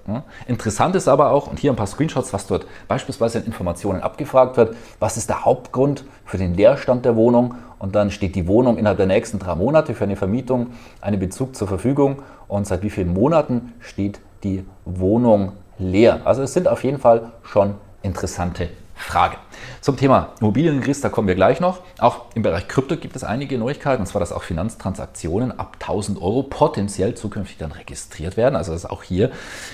Interessant 0.46 0.94
ist 0.96 1.08
aber 1.08 1.30
auch, 1.30 1.46
und 1.46 1.58
hier 1.58 1.72
ein 1.72 1.76
paar 1.76 1.86
Screenshots, 1.86 2.32
was 2.32 2.46
dort 2.46 2.66
beispielsweise 2.88 3.38
in 3.38 3.46
Informationen 3.46 4.00
abgefragt 4.02 4.56
wird, 4.56 4.76
was 4.98 5.16
ist 5.16 5.28
der 5.28 5.44
Hauptgrund 5.44 6.04
für 6.24 6.38
den 6.38 6.54
Leerstand 6.54 7.04
der 7.04 7.16
Wohnung 7.16 7.54
und 7.78 7.94
dann 7.94 8.10
steht 8.10 8.34
die 8.34 8.46
Wohnung 8.46 8.76
innerhalb 8.76 8.98
der 8.98 9.06
nächsten 9.06 9.38
drei 9.38 9.54
Monate 9.54 9.94
für 9.94 10.04
eine 10.04 10.16
Vermietung, 10.16 10.68
einen 11.00 11.18
Bezug 11.18 11.56
zur 11.56 11.68
Verfügung 11.68 12.22
und 12.48 12.66
seit 12.66 12.82
wie 12.82 12.90
vielen 12.90 13.12
Monaten 13.12 13.72
steht 13.80 14.20
die 14.44 14.64
Wohnung 14.84 15.52
leer. 15.78 16.20
Also 16.24 16.42
es 16.42 16.52
sind 16.52 16.68
auf 16.68 16.84
jeden 16.84 16.98
Fall 16.98 17.32
schon 17.42 17.74
interessante 18.02 18.68
Frage. 19.00 19.36
Zum 19.80 19.96
Thema 19.96 20.34
Immobilienregister 20.40 21.10
kommen 21.10 21.26
wir 21.26 21.34
gleich 21.34 21.60
noch. 21.60 21.80
Auch 21.98 22.26
im 22.34 22.42
Bereich 22.42 22.68
Krypto 22.68 22.96
gibt 22.96 23.16
es 23.16 23.24
einige 23.24 23.58
Neuigkeiten, 23.58 24.02
und 24.02 24.06
zwar, 24.06 24.20
dass 24.20 24.32
auch 24.32 24.42
Finanztransaktionen 24.42 25.58
ab 25.58 25.76
1000 25.80 26.20
Euro 26.20 26.42
potenziell 26.42 27.14
zukünftig 27.14 27.58
dann 27.58 27.72
registriert 27.72 28.36
werden. 28.36 28.56
Also, 28.56 28.72
dass 28.72 28.86
auch 28.86 29.02
hier 29.02 29.30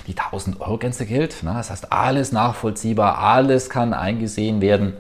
die 0.07 0.17
1000 0.17 0.61
Euro 0.61 0.79
Grenze 0.79 1.07
gilt. 1.07 1.43
Das 1.43 1.71
heißt, 1.71 1.93
alles 1.93 2.33
nachvollziehbar, 2.33 3.19
alles 3.19 3.69
kann 3.69 3.93
eingesehen 3.93 4.61
werden, 4.61 4.95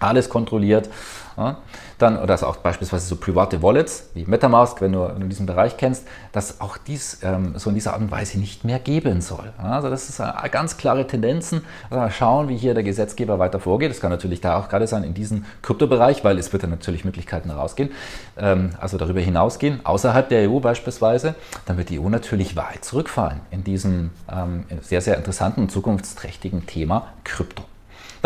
alles 0.00 0.28
kontrolliert. 0.28 0.88
Ja, 1.36 1.58
dann, 1.98 2.18
oder 2.18 2.34
auch 2.48 2.56
beispielsweise 2.56 3.06
so 3.06 3.16
private 3.16 3.62
Wallets 3.62 4.08
wie 4.14 4.24
Metamask, 4.24 4.80
wenn 4.80 4.92
du, 4.92 5.06
wenn 5.06 5.20
du 5.20 5.26
diesen 5.28 5.44
Bereich 5.44 5.76
kennst, 5.76 6.06
dass 6.32 6.62
auch 6.62 6.78
dies 6.78 7.20
ähm, 7.22 7.58
so 7.58 7.68
in 7.68 7.74
dieser 7.74 7.92
Art 7.92 8.00
und 8.00 8.10
Weise 8.10 8.38
nicht 8.38 8.64
mehr 8.64 8.78
geben 8.78 9.20
soll. 9.20 9.52
Also 9.58 9.90
das 9.90 10.08
ist 10.08 10.18
eine 10.18 10.48
ganz 10.48 10.78
klare 10.78 11.06
Tendenzen. 11.06 11.62
Also 11.90 12.10
schauen, 12.10 12.48
wie 12.48 12.56
hier 12.56 12.72
der 12.72 12.82
Gesetzgeber 12.82 13.38
weiter 13.38 13.60
vorgeht. 13.60 13.90
Das 13.90 14.00
kann 14.00 14.10
natürlich 14.10 14.40
da 14.40 14.58
auch 14.58 14.70
gerade 14.70 14.86
sein 14.86 15.04
in 15.04 15.12
diesem 15.12 15.44
Kryptobereich, 15.60 16.24
weil 16.24 16.38
es 16.38 16.54
wird 16.54 16.62
dann 16.62 16.70
natürlich 16.70 17.04
Möglichkeiten 17.04 17.50
herausgehen, 17.50 17.90
ähm, 18.38 18.70
also 18.80 18.96
darüber 18.96 19.20
hinausgehen, 19.20 19.84
außerhalb 19.84 20.30
der 20.30 20.50
EU 20.50 20.60
beispielsweise, 20.60 21.34
dann 21.66 21.76
wird 21.76 21.90
die 21.90 22.00
EU 22.00 22.08
natürlich 22.08 22.56
weit 22.56 22.82
zurückfallen 22.82 23.40
in 23.50 23.62
diesem 23.62 24.10
ähm, 24.32 24.64
sehr, 24.80 25.02
sehr 25.02 25.18
interessanten 25.18 25.62
und 25.62 25.70
zukunftsträchtigen 25.70 26.66
Thema 26.66 27.08
Krypto. 27.24 27.64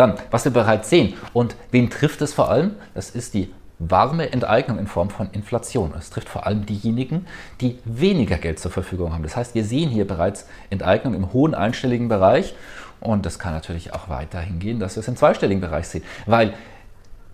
Dann, 0.01 0.15
was 0.31 0.45
wir 0.45 0.51
bereits 0.51 0.89
sehen 0.89 1.13
und 1.31 1.55
wen 1.69 1.91
trifft 1.91 2.23
es 2.23 2.33
vor 2.33 2.49
allem? 2.49 2.71
Das 2.95 3.11
ist 3.11 3.35
die 3.35 3.53
warme 3.77 4.31
Enteignung 4.31 4.79
in 4.79 4.87
Form 4.87 5.11
von 5.11 5.29
Inflation. 5.31 5.93
Es 5.95 6.09
trifft 6.09 6.27
vor 6.27 6.47
allem 6.47 6.65
diejenigen, 6.65 7.27
die 7.61 7.77
weniger 7.85 8.37
Geld 8.37 8.57
zur 8.57 8.71
Verfügung 8.71 9.13
haben. 9.13 9.21
Das 9.21 9.35
heißt, 9.35 9.53
wir 9.53 9.63
sehen 9.63 9.91
hier 9.91 10.07
bereits 10.07 10.47
Enteignung 10.71 11.13
im 11.13 11.33
hohen 11.33 11.53
einstelligen 11.53 12.07
Bereich 12.07 12.55
und 12.99 13.27
das 13.27 13.37
kann 13.37 13.53
natürlich 13.53 13.93
auch 13.93 14.09
weiterhin 14.09 14.57
gehen, 14.57 14.79
dass 14.79 14.95
wir 14.95 15.01
es 15.01 15.07
im 15.07 15.17
zweistelligen 15.17 15.61
Bereich 15.61 15.87
sehen, 15.87 16.03
weil 16.25 16.55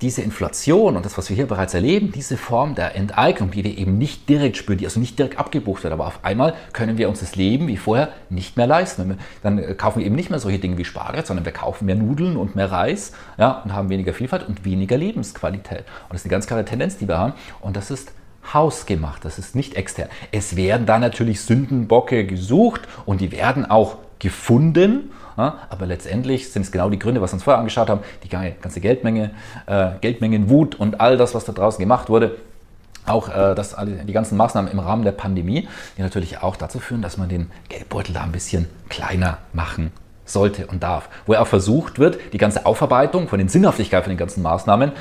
diese 0.01 0.21
Inflation 0.21 0.95
und 0.95 1.05
das, 1.05 1.17
was 1.17 1.29
wir 1.29 1.35
hier 1.35 1.47
bereits 1.47 1.73
erleben, 1.73 2.11
diese 2.11 2.37
Form 2.37 2.75
der 2.75 2.95
Enteignung, 2.95 3.49
die 3.49 3.63
wir 3.63 3.77
eben 3.77 3.97
nicht 3.97 4.29
direkt 4.29 4.57
spüren, 4.57 4.77
die 4.77 4.85
also 4.85 4.99
nicht 4.99 5.17
direkt 5.17 5.39
abgebucht 5.39 5.83
wird, 5.83 5.91
aber 5.91 6.05
auf 6.05 6.23
einmal 6.23 6.53
können 6.71 6.99
wir 6.99 7.09
uns 7.09 7.21
das 7.21 7.35
Leben 7.35 7.67
wie 7.67 7.77
vorher 7.77 8.09
nicht 8.29 8.57
mehr 8.57 8.67
leisten. 8.67 9.17
Dann 9.41 9.57
äh, 9.57 9.73
kaufen 9.73 9.99
wir 9.99 10.05
eben 10.05 10.15
nicht 10.15 10.29
mehr 10.29 10.39
solche 10.39 10.59
Dinge 10.59 10.77
wie 10.77 10.85
Spargel, 10.85 11.25
sondern 11.25 11.45
wir 11.45 11.51
kaufen 11.51 11.85
mehr 11.85 11.95
Nudeln 11.95 12.37
und 12.37 12.55
mehr 12.55 12.71
Reis 12.71 13.13
ja, 13.39 13.61
und 13.63 13.73
haben 13.73 13.89
weniger 13.89 14.13
Vielfalt 14.13 14.47
und 14.47 14.65
weniger 14.65 14.97
Lebensqualität. 14.97 15.79
Und 15.79 16.11
das 16.11 16.21
ist 16.21 16.25
eine 16.25 16.31
ganz 16.31 16.45
klare 16.45 16.65
Tendenz, 16.65 16.97
die 16.97 17.07
wir 17.07 17.17
haben. 17.17 17.33
Und 17.61 17.75
das 17.75 17.89
ist 17.89 18.11
hausgemacht, 18.53 19.25
das 19.25 19.39
ist 19.39 19.55
nicht 19.55 19.75
extern. 19.75 20.09
Es 20.31 20.55
werden 20.55 20.85
da 20.85 20.99
natürlich 20.99 21.41
Sündenbocke 21.41 22.25
gesucht 22.25 22.81
und 23.05 23.19
die 23.19 23.31
werden 23.31 23.65
auch 23.65 23.97
gefunden 24.19 25.11
aber 25.38 25.86
letztendlich 25.86 26.51
sind 26.51 26.63
es 26.63 26.72
genau 26.72 26.89
die 26.89 27.00
Gründe, 27.00 27.22
was 27.22 27.32
wir 27.32 27.36
uns 27.36 27.44
vorher 27.44 27.60
angeschaut 27.60 27.89
haben, 27.89 28.01
die 28.24 28.29
ganze 28.29 28.82
Geldmenge, 28.82 29.32
äh, 29.67 29.91
Geldmengenwut 30.01 30.75
und 30.75 31.00
all 31.00 31.17
das, 31.17 31.36
was 31.36 31.46
da 31.46 31.53
draußen 31.53 31.79
gemacht 31.79 32.10
wurde. 32.10 32.36
Auch 33.06 33.29
äh, 33.29 33.56
das, 33.56 33.75
die 34.08 34.13
ganzen 34.13 34.38
Maßnahmen 34.38 34.72
im 34.72 34.79
Rahmen 34.79 35.03
der 35.03 35.13
Pandemie, 35.13 35.67
die 35.98 36.01
natürlich 36.01 36.41
auch 36.41 36.56
dazu 36.56 36.79
führen, 36.79 37.01
dass 37.01 37.17
man 37.17 37.29
den 37.29 37.51
Geldbeutel 37.70 38.13
da 38.13 38.24
ein 38.24 38.32
bisschen 38.32 38.67
kleiner 38.89 39.38
machen 39.53 39.91
sollte 40.25 40.67
und 40.67 40.84
darf. 40.84 41.08
Wo 41.25 41.34
er 41.34 41.41
auch 41.41 41.48
versucht 41.48 42.00
wird, 42.00 42.17
die 42.34 42.38
ganze 42.38 42.65
Aufarbeitung 42.65 43.27
von 43.27 43.39
den 43.39 43.48
Sinnhaftigkeit 43.48 44.03
von 44.03 44.12
den 44.12 44.17
ganzen 44.17 44.41
Maßnahmen 44.41 44.91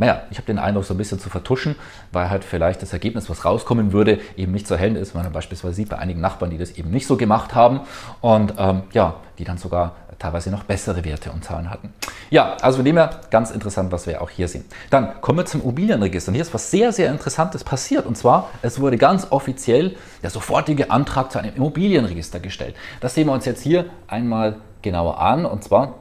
naja, 0.00 0.22
ich 0.30 0.38
habe 0.38 0.46
den 0.46 0.58
Eindruck, 0.58 0.84
so 0.86 0.94
ein 0.94 0.96
bisschen 0.96 1.20
zu 1.20 1.28
vertuschen, 1.28 1.76
weil 2.10 2.30
halt 2.30 2.42
vielleicht 2.42 2.80
das 2.80 2.94
Ergebnis, 2.94 3.28
was 3.28 3.44
rauskommen 3.44 3.92
würde, 3.92 4.18
eben 4.34 4.50
nicht 4.50 4.66
so 4.66 4.74
hell 4.74 4.96
ist, 4.96 5.14
man 5.14 5.30
beispielsweise 5.30 5.74
sieht 5.74 5.90
bei 5.90 5.98
einigen 5.98 6.22
Nachbarn, 6.22 6.50
die 6.50 6.56
das 6.56 6.72
eben 6.72 6.90
nicht 6.90 7.06
so 7.06 7.18
gemacht 7.18 7.54
haben 7.54 7.80
und 8.22 8.54
ähm, 8.56 8.82
ja, 8.92 9.16
die 9.38 9.44
dann 9.44 9.58
sogar 9.58 9.96
teilweise 10.18 10.50
noch 10.50 10.64
bessere 10.64 11.04
Werte 11.04 11.30
und 11.32 11.44
Zahlen 11.44 11.70
hatten. 11.70 11.92
Ja, 12.30 12.56
also 12.62 12.76
von 12.76 12.84
dem 12.86 12.96
her 12.96 13.10
ganz 13.30 13.50
interessant, 13.50 13.92
was 13.92 14.06
wir 14.06 14.22
auch 14.22 14.30
hier 14.30 14.48
sehen. 14.48 14.64
Dann 14.88 15.20
kommen 15.20 15.38
wir 15.38 15.46
zum 15.46 15.60
Immobilienregister. 15.62 16.30
Und 16.30 16.34
hier 16.34 16.42
ist 16.42 16.54
was 16.54 16.70
sehr, 16.70 16.92
sehr 16.92 17.10
Interessantes 17.10 17.64
passiert. 17.64 18.06
Und 18.06 18.16
zwar, 18.16 18.48
es 18.62 18.80
wurde 18.80 18.96
ganz 18.98 19.26
offiziell 19.30 19.96
der 20.22 20.30
sofortige 20.30 20.90
Antrag 20.90 21.32
zu 21.32 21.38
einem 21.38 21.56
Immobilienregister 21.56 22.38
gestellt. 22.38 22.74
Das 23.00 23.14
sehen 23.14 23.26
wir 23.26 23.32
uns 23.32 23.46
jetzt 23.46 23.62
hier 23.62 23.86
einmal 24.08 24.56
genauer 24.82 25.20
an. 25.20 25.46
Und 25.46 25.64
zwar 25.64 25.94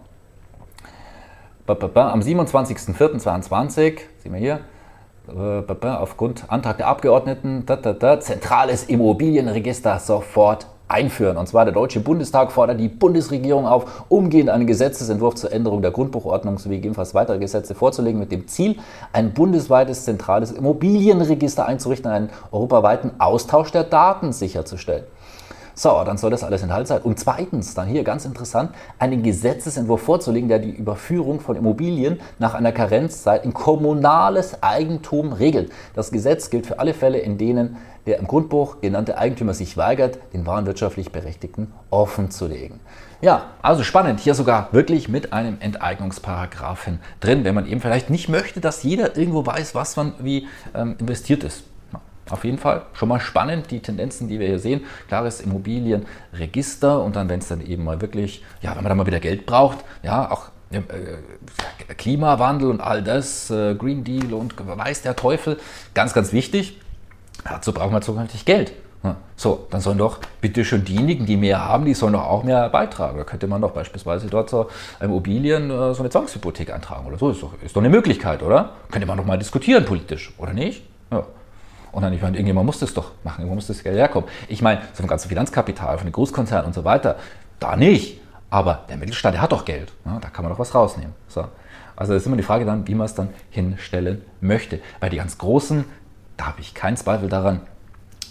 am 1.70 2.22
27.04.2022, 2.22 4.00
sehen 4.24 4.34
wir 4.34 4.40
hier, 4.40 4.60
aufgrund 5.82 6.46
Antrag 6.48 6.78
der 6.78 6.88
Abgeordneten, 6.88 7.66
zentrales 8.22 8.86
Immobilienregister 8.86 10.00
sofort 10.00 10.66
einführen. 10.88 11.38
Und 11.38 11.48
zwar 11.48 11.66
der 11.66 11.74
Deutsche 11.76 12.00
Bundestag 12.00 12.52
fordert 12.52 12.80
die 12.80 12.88
Bundesregierung 12.88 13.68
auf, 13.68 14.06
umgehend 14.10 14.50
einen 14.50 14.66
Gesetzesentwurf 14.66 15.36
zur 15.36 15.52
Änderung 15.52 15.84
der 15.84 15.92
Grundbuchordnung 15.92 16.58
sowie 16.58 16.78
gegebenenfalls 16.78 17.14
weitere 17.14 17.38
Gesetze 17.38 17.76
vorzulegen, 17.76 18.20
mit 18.20 18.32
dem 18.32 18.48
Ziel, 18.48 18.78
ein 19.14 19.34
bundesweites 19.34 20.06
zentrales 20.06 20.52
Immobilienregister 20.52 21.68
einzurichten, 21.68 22.10
einen 22.10 22.32
europaweiten 22.52 23.12
Austausch 23.20 23.72
der 23.72 23.84
Daten 23.84 24.34
sicherzustellen. 24.34 25.04
So, 25.80 26.04
dann 26.04 26.18
soll 26.18 26.30
das 26.30 26.44
alles 26.44 26.62
in 26.62 26.74
Halt 26.74 26.88
sein. 26.88 27.02
Und 27.04 27.22
zweitens, 27.22 27.74
dann 27.74 27.88
hier 27.88 28.04
ganz 28.04 28.26
interessant, 28.26 28.72
einen 28.98 29.24
Gesetzesentwurf 29.24 30.02
vorzulegen, 30.02 30.50
der 30.50 30.60
die 30.60 30.72
Überführung 30.72 31.40
von 31.40 31.56
Immobilien 31.56 32.20
nach 32.38 32.54
einer 32.54 32.74
Karenzzeit 32.74 33.46
in 33.46 33.54
kommunales 33.54 34.62
Eigentum 34.62 35.32
regelt. 35.32 35.72
Das 35.96 36.12
Gesetz 36.12 36.50
gilt 36.50 36.68
für 36.68 36.80
alle 36.80 36.94
Fälle, 36.94 37.20
in 37.20 37.38
denen 37.38 37.78
der 38.08 38.20
im 38.20 38.28
Grundbuch 38.28 38.82
genannte 38.82 39.18
Eigentümer 39.18 39.54
sich 39.54 39.78
weigert, 39.78 40.20
den 40.34 40.46
warenwirtschaftlich 40.46 41.14
Berechtigten 41.14 41.72
offenzulegen. 41.92 42.82
Ja, 43.22 43.52
also 43.62 43.84
spannend, 43.84 44.20
hier 44.20 44.34
sogar 44.34 44.74
wirklich 44.74 45.08
mit 45.08 45.32
einem 45.32 45.62
Enteignungsparagraphen 45.62 47.00
drin, 47.22 47.46
wenn 47.46 47.56
man 47.56 47.66
eben 47.66 47.80
vielleicht 47.80 48.10
nicht 48.10 48.28
möchte, 48.28 48.60
dass 48.60 48.84
jeder 48.84 49.16
irgendwo 49.16 49.46
weiß, 49.46 49.76
was 49.76 49.96
man 49.96 50.14
wie 50.20 50.46
ähm, 50.76 50.98
investiert 51.00 51.46
ist. 51.46 51.69
Auf 52.30 52.44
jeden 52.44 52.58
Fall 52.58 52.84
schon 52.94 53.10
mal 53.10 53.20
spannend, 53.20 53.72
die 53.72 53.80
Tendenzen, 53.80 54.28
die 54.28 54.40
wir 54.40 54.48
hier 54.48 54.60
sehen. 54.60 54.82
Klares 55.08 55.42
Immobilienregister 55.42 57.02
und 57.02 57.16
dann, 57.16 57.30
wenn 57.30 57.40
es 57.40 57.48
dann 57.48 57.66
eben 57.66 57.84
mal 57.84 58.02
wirklich, 58.02 58.44
ja, 58.62 58.72
wenn 58.72 58.84
man 58.84 58.90
dann 58.90 58.98
mal 58.98 59.08
wieder 59.08 59.20
Geld 59.20 59.46
braucht, 59.46 59.80
ja, 60.04 60.32
auch 60.32 60.50
äh, 60.72 60.82
Klimawandel 61.96 62.70
und 62.70 62.82
all 62.82 63.04
das, 63.04 63.50
äh, 63.50 63.76
Green 63.76 64.04
Deal 64.04 64.34
und 64.34 64.54
weiß 64.58 65.02
der 65.02 65.16
Teufel, 65.16 65.60
ganz, 65.94 66.14
ganz 66.14 66.34
wichtig. 66.34 66.80
Dazu 67.44 67.74
brauchen 67.74 67.94
wir 67.94 68.02
zukünftig 68.02 68.46
Geld. 68.46 68.74
So, 69.38 69.68
dann 69.70 69.80
sollen 69.80 69.98
doch 69.98 70.20
bitte 70.42 70.66
schon 70.66 70.84
diejenigen, 70.84 71.26
die 71.26 71.38
mehr 71.38 71.64
haben, 71.64 71.86
die 71.86 71.94
sollen 71.94 72.12
doch 72.12 72.26
auch 72.26 72.44
mehr 72.44 72.68
beitragen. 72.68 73.18
Da 73.18 73.24
könnte 73.24 73.48
man 73.48 73.62
doch 73.62 73.72
beispielsweise 73.72 74.28
dort 74.28 74.50
so 74.50 74.70
Immobilien 75.00 75.72
äh, 75.72 75.94
so 75.94 76.02
eine 76.02 76.10
Zwangshypothek 76.10 76.74
eintragen 76.74 77.08
oder 77.08 77.18
so. 77.18 77.30
Ist 77.30 77.42
doch, 77.42 77.54
ist 77.64 77.74
doch 77.74 77.82
eine 77.82 77.90
Möglichkeit, 77.90 78.44
oder? 78.44 78.74
Könnte 78.92 79.08
man 79.08 79.18
doch 79.18 79.24
mal 79.24 79.38
diskutieren 79.38 79.86
politisch, 79.86 80.34
oder 80.38 80.52
nicht? 80.52 80.84
Ja. 81.10 81.24
Und 81.92 82.04
dann, 82.04 82.14
ich 82.14 82.22
meine, 82.22 82.38
irgendjemand 82.38 82.66
muss 82.66 82.80
das 82.80 82.94
doch 82.94 83.12
machen, 83.24 83.42
irgendwo 83.42 83.56
muss 83.56 83.68
das 83.68 83.84
Geld 83.84 83.98
herkommen. 83.98 84.30
Ich 84.48 84.62
meine, 84.62 84.82
so 84.94 85.02
vom 85.02 85.08
ganzen 85.08 85.30
Finanzkapital, 85.30 85.98
von 85.98 86.08
den 86.08 86.14
Großkonzernen 86.14 86.66
und 86.68 86.74
so 86.74 86.84
weiter, 86.84 87.18
da 87.60 87.76
nicht. 87.76 88.20
Aber 88.50 88.86
der 88.90 88.98
Mittelstand, 88.98 89.36
der 89.36 89.42
hat 89.42 89.52
doch 89.52 89.66
Geld. 89.66 89.92
Ja, 90.06 90.20
da 90.20 90.30
kann 90.30 90.44
man 90.44 90.52
doch 90.52 90.60
was 90.60 90.74
rausnehmen. 90.74 91.14
So. 91.28 91.46
Also 91.96 92.14
das 92.14 92.24
ist 92.24 92.28
immer 92.28 92.38
die 92.38 92.44
Frage 92.44 92.66
dann, 92.66 92.88
wie 92.88 92.96
man 92.96 93.06
es 93.06 93.14
dann 93.14 93.30
hinstellen 93.50 94.24
möchte. 94.42 94.80
Bei 95.00 95.10
den 95.10 95.20
ganz 95.20 95.38
Großen, 95.38 95.86
da 96.38 96.48
habe 96.48 96.62
ich 96.62 96.74
keinen 96.74 96.98
Zweifel 96.98 97.30
daran, 97.30 97.62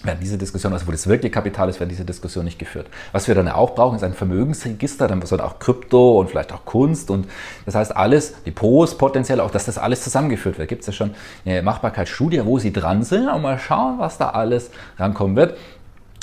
werden 0.04 0.18
diese 0.20 0.38
Diskussion, 0.38 0.72
also 0.72 0.86
wo 0.86 0.92
das 0.92 1.06
wirkliche 1.06 1.32
Kapital 1.32 1.68
ist, 1.68 1.80
werden 1.80 1.90
diese 1.90 2.04
Diskussion 2.04 2.44
nicht 2.44 2.58
geführt. 2.58 2.86
Was 3.12 3.28
wir 3.28 3.34
dann 3.34 3.48
auch 3.48 3.74
brauchen, 3.74 3.96
ist 3.96 4.04
ein 4.04 4.14
Vermögensregister, 4.14 5.08
dann 5.08 5.20
soll 5.22 5.40
auch 5.40 5.58
Krypto 5.58 6.20
und 6.20 6.30
vielleicht 6.30 6.52
auch 6.52 6.64
Kunst 6.64 7.10
und 7.10 7.26
das 7.66 7.74
heißt 7.74 7.96
alles, 7.96 8.42
Depots 8.44 8.96
potenziell, 8.96 9.40
auch 9.40 9.50
dass 9.50 9.64
das 9.64 9.78
alles 9.78 10.02
zusammengeführt 10.02 10.58
wird. 10.58 10.68
Gibt 10.68 10.82
es 10.82 10.86
ja 10.86 10.92
schon 10.92 11.14
eine 11.44 11.62
Machbarkeitsstudie, 11.62 12.44
wo 12.44 12.58
sie 12.58 12.72
dran 12.72 13.02
sind 13.02 13.28
und 13.28 13.42
mal 13.42 13.58
schauen, 13.58 13.98
was 13.98 14.18
da 14.18 14.30
alles 14.30 14.70
rankommen 14.98 15.36
wird. 15.36 15.56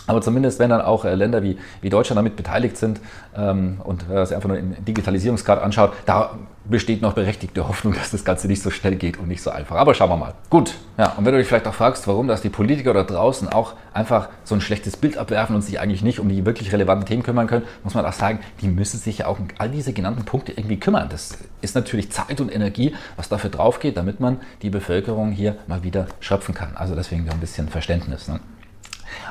Aber 0.08 0.22
zumindest, 0.22 0.60
wenn 0.60 0.70
dann 0.70 0.82
auch 0.82 1.06
äh, 1.06 1.16
Länder 1.16 1.44
wie, 1.44 1.58
wie 1.82 1.90
Deutschland 1.90 2.18
damit 2.18 2.36
beteiligt 2.36 2.78
sind 2.78 3.00
ähm, 3.36 3.82
und 3.84 4.10
äh, 4.10 4.26
sich 4.26 4.36
einfach 4.36 4.50
nur 4.50 4.58
den 4.58 4.76
Digitalisierungsgrad 4.86 5.62
anschaut, 5.62 5.94
da 6.06 6.38
besteht 6.68 7.02
noch 7.02 7.14
berechtigte 7.14 7.68
Hoffnung, 7.68 7.94
dass 7.94 8.12
das 8.12 8.26
Ganze 8.26 8.48
nicht 8.48 8.62
so 8.62 8.70
schnell 8.70 8.96
geht 8.96 9.18
und 9.18 9.28
nicht 9.28 9.42
so 9.42 9.52
einfach. 9.52 9.76
Aber 9.76 9.94
schauen 9.94 10.10
wir 10.10 10.18
mal. 10.18 10.34
Gut, 10.50 10.76
ja, 10.98 11.14
und 11.18 11.26
wenn 11.26 11.34
du 11.34 11.38
dich 11.40 11.48
vielleicht 11.48 11.68
auch 11.68 11.74
fragst, 11.74 12.08
warum 12.08 12.28
dass 12.28 12.42
die 12.42 12.50
Politiker 12.50 12.94
da 12.94 13.04
draußen 13.04 13.50
auch 13.50 13.74
einfach 13.94 14.30
so 14.44 14.56
ein 14.56 14.62
schlechtes 14.62 14.98
Bild 14.98 15.18
abwerfen 15.18 15.56
und 15.56 15.62
sich 15.62 15.80
eigentlich 15.80 16.02
nicht 16.02 16.20
um 16.20 16.30
die 16.30 16.46
wirklich 16.46 16.72
relevanten 16.72 17.06
Themen 17.06 17.24
kümmern 17.24 17.48
können, 17.48 17.66
muss 17.84 17.94
man 17.94 18.06
auch 18.06 18.14
sagen, 18.14 18.40
die 18.62 18.68
müssen 18.68 19.00
sich 19.00 19.20
ja 19.20 19.28
auch 19.28 19.40
um 19.40 19.48
all 19.58 19.70
diese 19.70 19.94
genannten 19.94 20.26
Punkte 20.26 20.54
irgendwie 20.54 20.80
kümmern. 20.80 21.08
Das 21.10 21.38
ist 21.62 21.76
natürlich 21.76 22.12
Zeit 22.12 22.42
und 22.42 22.54
Energie, 22.54 22.96
was 23.16 23.30
dafür 23.30 23.50
drauf 23.50 23.80
geht, 23.80 23.98
damit 23.98 24.20
man 24.20 24.40
die 24.62 24.70
Bevölkerung 24.70 25.32
hier 25.32 25.56
mal 25.68 25.84
wieder 25.84 26.08
schöpfen 26.20 26.56
kann. 26.56 26.76
Also 26.76 26.96
deswegen 26.96 27.30
ein 27.30 27.40
bisschen 27.40 27.70
Verständnis. 27.70 28.28
Ne? 28.28 28.40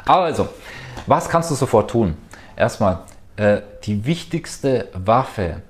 Also, 0.07 0.49
was 1.07 1.29
kannst 1.29 1.51
du 1.51 1.55
sofort 1.55 1.91
tun? 1.91 2.17
Erstmal, 2.57 3.01
äh, 3.37 3.61
die 3.85 4.07
wichtigste 4.07 4.89
Waffe, 4.93 5.63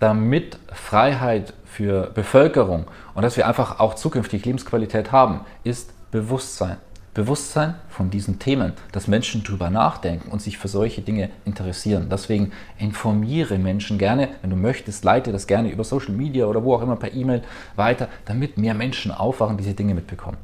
damit 0.00 0.58
Freiheit 0.72 1.54
für 1.64 2.10
Bevölkerung 2.10 2.86
und 3.14 3.22
dass 3.22 3.36
wir 3.36 3.46
einfach 3.48 3.80
auch 3.80 3.94
zukünftig 3.94 4.44
Lebensqualität 4.44 5.12
haben, 5.12 5.40
ist 5.62 5.92
Bewusstsein. 6.10 6.76
Bewusstsein 7.14 7.76
von 7.88 8.10
diesen 8.10 8.40
Themen, 8.40 8.72
dass 8.90 9.06
Menschen 9.06 9.44
darüber 9.44 9.70
nachdenken 9.70 10.32
und 10.32 10.42
sich 10.42 10.58
für 10.58 10.66
solche 10.66 11.00
Dinge 11.00 11.30
interessieren. 11.44 12.08
Deswegen 12.10 12.50
informiere 12.76 13.56
Menschen 13.56 13.98
gerne, 13.98 14.30
wenn 14.42 14.50
du 14.50 14.56
möchtest, 14.56 15.04
leite 15.04 15.30
das 15.30 15.46
gerne 15.46 15.70
über 15.70 15.84
Social 15.84 16.12
Media 16.12 16.46
oder 16.46 16.64
wo 16.64 16.74
auch 16.74 16.82
immer 16.82 16.96
per 16.96 17.14
E-Mail 17.14 17.42
weiter, 17.76 18.08
damit 18.24 18.58
mehr 18.58 18.74
Menschen 18.74 19.12
aufwachen, 19.12 19.56
diese 19.56 19.74
Dinge 19.74 19.94
mitbekommen. 19.94 20.38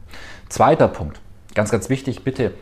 Zweiter 0.49 0.87
Punkt, 0.87 1.21
ganz, 1.57 1.73
ganz 1.73 1.89
wichtig, 1.89 2.23
bitte 2.23 2.53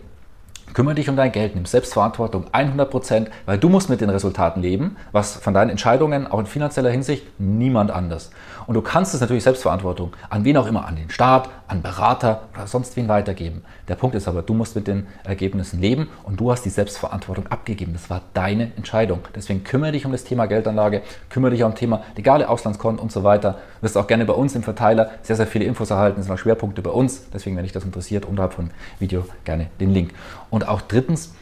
Kümmere 0.74 0.94
dich 0.94 1.08
um 1.08 1.16
dein 1.16 1.32
Geld, 1.32 1.54
nimm 1.54 1.66
Selbstverantwortung 1.66 2.46
100 2.52 2.90
Prozent, 2.90 3.30
weil 3.46 3.58
du 3.58 3.68
musst 3.68 3.88
mit 3.88 4.00
den 4.00 4.10
Resultaten 4.10 4.60
leben, 4.60 4.96
was 5.12 5.36
von 5.36 5.54
deinen 5.54 5.70
Entscheidungen, 5.70 6.26
auch 6.26 6.38
in 6.38 6.46
finanzieller 6.46 6.90
Hinsicht, 6.90 7.26
niemand 7.38 7.90
anders. 7.90 8.30
Und 8.66 8.74
du 8.74 8.82
kannst 8.82 9.14
es 9.14 9.20
natürlich 9.20 9.44
Selbstverantwortung 9.44 10.12
an 10.30 10.44
wen 10.44 10.56
auch 10.56 10.66
immer, 10.66 10.86
an 10.86 10.96
den 10.96 11.10
Staat, 11.10 11.48
an 11.68 11.82
Berater 11.82 12.42
oder 12.54 12.66
sonst 12.66 12.96
wen 12.96 13.08
weitergeben. 13.08 13.62
Der 13.86 13.94
Punkt 13.94 14.16
ist 14.16 14.26
aber, 14.26 14.42
du 14.42 14.54
musst 14.54 14.74
mit 14.74 14.88
den 14.88 15.06
Ergebnissen 15.24 15.80
leben 15.80 16.08
und 16.24 16.40
du 16.40 16.50
hast 16.50 16.64
die 16.64 16.70
Selbstverantwortung 16.70 17.46
abgegeben. 17.48 17.92
Das 17.92 18.10
war 18.10 18.22
deine 18.34 18.72
Entscheidung. 18.76 19.20
Deswegen 19.34 19.64
kümmere 19.64 19.92
dich 19.92 20.06
um 20.06 20.12
das 20.12 20.24
Thema 20.24 20.46
Geldanlage, 20.46 21.02
kümmere 21.28 21.52
dich 21.52 21.62
um 21.62 21.70
das 21.70 21.78
Thema 21.78 22.02
legale 22.16 22.48
Auslandskonten 22.48 23.02
und 23.02 23.12
so 23.12 23.22
weiter. 23.22 23.58
Du 23.76 23.82
wirst 23.82 23.96
auch 23.96 24.06
gerne 24.06 24.24
bei 24.24 24.32
uns 24.32 24.56
im 24.56 24.62
Verteiler 24.62 25.10
sehr, 25.22 25.36
sehr 25.36 25.46
viele 25.46 25.66
Infos 25.66 25.90
erhalten. 25.90 26.20
Es 26.20 26.26
sind 26.26 26.34
auch 26.34 26.38
Schwerpunkte 26.38 26.82
bei 26.82 26.90
uns. 26.90 27.28
Deswegen, 27.32 27.56
wenn 27.56 27.64
dich 27.64 27.72
das 27.72 27.84
interessiert, 27.84 28.24
unterhalb 28.24 28.54
von 28.54 28.70
Video 28.98 29.26
gerne 29.44 29.68
den 29.78 29.92
Link. 29.92 30.12
Und 30.50 30.66
auch 30.66 30.80
drittens, 30.80 31.34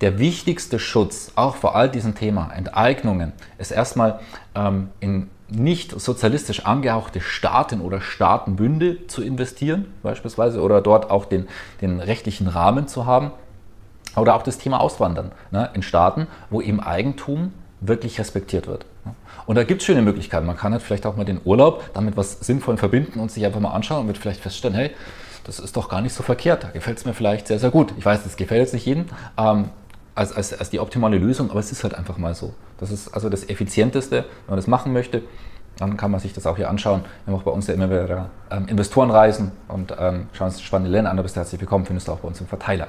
der 0.00 0.18
wichtigste 0.18 0.78
Schutz, 0.78 1.32
auch 1.36 1.56
vor 1.56 1.76
all 1.76 1.90
diesem 1.90 2.14
Thema 2.14 2.50
Enteignungen, 2.54 3.32
ist 3.58 3.70
erstmal 3.70 4.20
ähm, 4.54 4.88
in 5.00 5.28
nicht 5.50 5.98
sozialistisch 6.00 6.66
angehauchte 6.66 7.20
Staaten 7.20 7.80
oder 7.80 8.00
Staatenbünde 8.00 9.06
zu 9.06 9.22
investieren, 9.22 9.86
beispielsweise, 10.02 10.60
oder 10.60 10.80
dort 10.80 11.10
auch 11.10 11.24
den, 11.24 11.48
den 11.80 12.00
rechtlichen 12.00 12.46
Rahmen 12.46 12.88
zu 12.88 13.06
haben. 13.06 13.32
Oder 14.16 14.34
auch 14.34 14.42
das 14.42 14.58
Thema 14.58 14.80
Auswandern 14.80 15.30
ne, 15.50 15.70
in 15.74 15.82
Staaten, 15.82 16.26
wo 16.50 16.60
eben 16.60 16.80
Eigentum 16.80 17.52
wirklich 17.80 18.18
respektiert 18.18 18.66
wird. 18.66 18.84
Und 19.46 19.56
da 19.56 19.64
gibt 19.64 19.80
es 19.80 19.86
schöne 19.86 20.02
Möglichkeiten. 20.02 20.46
Man 20.46 20.56
kann 20.56 20.72
halt 20.72 20.82
vielleicht 20.82 21.06
auch 21.06 21.16
mal 21.16 21.24
den 21.24 21.40
Urlaub 21.44 21.90
damit 21.94 22.16
was 22.16 22.40
Sinnvoll 22.40 22.76
verbinden 22.76 23.20
und 23.20 23.30
sich 23.30 23.44
einfach 23.46 23.60
mal 23.60 23.70
anschauen 23.70 24.02
und 24.02 24.06
wird 24.08 24.18
vielleicht 24.18 24.40
feststellen, 24.40 24.76
hey, 24.76 24.90
das 25.44 25.58
ist 25.58 25.76
doch 25.76 25.88
gar 25.88 26.00
nicht 26.00 26.12
so 26.12 26.22
verkehrt. 26.22 26.64
Da 26.64 26.68
gefällt 26.68 26.98
es 26.98 27.04
mir 27.04 27.14
vielleicht 27.14 27.46
sehr, 27.46 27.58
sehr 27.58 27.70
gut. 27.70 27.94
Ich 27.96 28.04
weiß, 28.04 28.22
das 28.22 28.36
gefällt 28.36 28.60
jetzt 28.60 28.74
nicht 28.74 28.86
jedem 28.86 29.06
ähm, 29.38 29.70
als, 30.14 30.32
als, 30.32 30.52
als 30.52 30.70
die 30.70 30.80
optimale 30.80 31.18
Lösung, 31.18 31.50
aber 31.50 31.60
es 31.60 31.72
ist 31.72 31.82
halt 31.82 31.94
einfach 31.94 32.18
mal 32.18 32.34
so. 32.34 32.54
Das 32.80 32.90
ist 32.90 33.08
also 33.14 33.28
das 33.28 33.48
Effizienteste, 33.48 34.16
wenn 34.16 34.48
man 34.48 34.56
das 34.56 34.66
machen 34.66 34.92
möchte 34.92 35.22
dann 35.80 35.96
kann 35.96 36.10
man 36.10 36.20
sich 36.20 36.34
das 36.34 36.46
auch 36.46 36.56
hier 36.56 36.68
anschauen. 36.68 37.02
Wir 37.24 37.32
haben 37.32 37.40
auch 37.40 37.44
bei 37.44 37.50
uns 37.50 37.66
ja 37.66 37.74
immer 37.74 37.88
wieder 37.88 38.28
ähm, 38.50 38.68
Investorenreisen 38.68 39.50
und 39.66 39.94
ähm, 39.98 40.26
schauen 40.34 40.48
uns 40.48 40.60
spannende 40.60 40.92
Länder 40.92 41.10
an. 41.10 41.16
Du 41.16 41.22
bist 41.22 41.36
herzlich 41.36 41.58
willkommen, 41.58 41.86
findest 41.86 42.06
du 42.06 42.12
auch 42.12 42.18
bei 42.18 42.28
uns 42.28 42.38
im 42.40 42.46
Verteiler. 42.46 42.88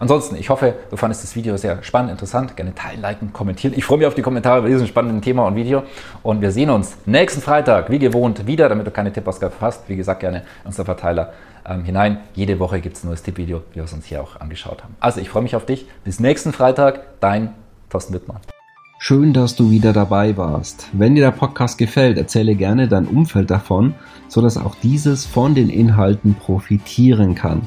Ansonsten, 0.00 0.34
ich 0.34 0.50
hoffe, 0.50 0.74
du 0.90 0.96
fandest 0.96 1.22
das 1.22 1.36
Video 1.36 1.56
sehr 1.56 1.82
spannend, 1.84 2.10
interessant. 2.10 2.56
Gerne 2.56 2.74
teilen, 2.74 3.00
liken, 3.00 3.32
kommentieren. 3.32 3.72
Ich 3.76 3.84
freue 3.84 3.98
mich 3.98 4.06
auf 4.08 4.14
die 4.14 4.22
Kommentare 4.22 4.62
bei 4.62 4.68
diesem 4.68 4.88
spannenden 4.88 5.22
Thema 5.22 5.46
und 5.46 5.54
Video. 5.54 5.84
Und 6.24 6.40
wir 6.40 6.50
sehen 6.50 6.70
uns 6.70 6.96
nächsten 7.06 7.40
Freitag, 7.40 7.88
wie 7.88 8.00
gewohnt, 8.00 8.48
wieder, 8.48 8.68
damit 8.68 8.86
du 8.86 8.90
keine 8.90 9.12
Tippausgabe 9.12 9.52
verpasst. 9.52 9.84
Wie 9.86 9.94
gesagt, 9.94 10.18
gerne 10.18 10.38
in 10.38 10.66
unser 10.66 10.84
Verteiler 10.84 11.32
ähm, 11.64 11.84
hinein. 11.84 12.18
Jede 12.34 12.58
Woche 12.58 12.80
gibt 12.80 12.96
es 12.96 13.04
ein 13.04 13.08
neues 13.08 13.22
Tippvideo, 13.22 13.62
wie 13.70 13.76
wir 13.76 13.84
es 13.84 13.92
uns 13.92 14.06
hier 14.06 14.20
auch 14.20 14.40
angeschaut 14.40 14.82
haben. 14.82 14.96
Also, 14.98 15.20
ich 15.20 15.30
freue 15.30 15.44
mich 15.44 15.54
auf 15.54 15.66
dich. 15.66 15.86
Bis 16.02 16.18
nächsten 16.18 16.52
Freitag, 16.52 17.20
dein 17.20 17.54
Thorsten 17.90 18.12
Wittmann. 18.12 18.40
Schön, 19.06 19.34
dass 19.34 19.54
du 19.54 19.70
wieder 19.70 19.92
dabei 19.92 20.34
warst. 20.38 20.88
Wenn 20.94 21.14
dir 21.14 21.24
der 21.24 21.30
Podcast 21.30 21.76
gefällt, 21.76 22.16
erzähle 22.16 22.54
gerne 22.54 22.88
dein 22.88 23.06
Umfeld 23.06 23.50
davon, 23.50 23.92
sodass 24.28 24.56
auch 24.56 24.76
dieses 24.76 25.26
von 25.26 25.54
den 25.54 25.68
Inhalten 25.68 26.34
profitieren 26.34 27.34
kann. 27.34 27.60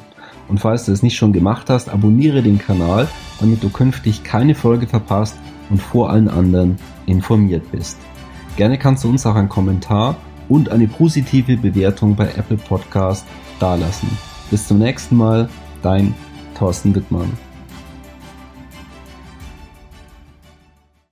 Und 0.48 0.58
falls 0.58 0.86
du 0.86 0.90
es 0.90 1.04
nicht 1.04 1.16
schon 1.16 1.32
gemacht 1.32 1.70
hast, 1.70 1.90
abonniere 1.90 2.42
den 2.42 2.58
Kanal, 2.58 3.06
damit 3.38 3.62
du 3.62 3.68
künftig 3.70 4.24
keine 4.24 4.56
Folge 4.56 4.88
verpasst 4.88 5.36
und 5.70 5.80
vor 5.80 6.10
allen 6.10 6.26
anderen 6.26 6.76
informiert 7.06 7.70
bist. 7.70 7.98
Gerne 8.56 8.76
kannst 8.76 9.04
du 9.04 9.08
uns 9.08 9.24
auch 9.24 9.36
einen 9.36 9.48
Kommentar 9.48 10.16
und 10.48 10.72
eine 10.72 10.88
positive 10.88 11.56
Bewertung 11.56 12.16
bei 12.16 12.24
Apple 12.36 12.56
Podcast 12.56 13.24
dalassen. 13.60 14.08
Bis 14.50 14.66
zum 14.66 14.80
nächsten 14.80 15.16
Mal, 15.16 15.48
dein 15.82 16.14
Thorsten 16.56 16.96
Wittmann. 16.96 17.30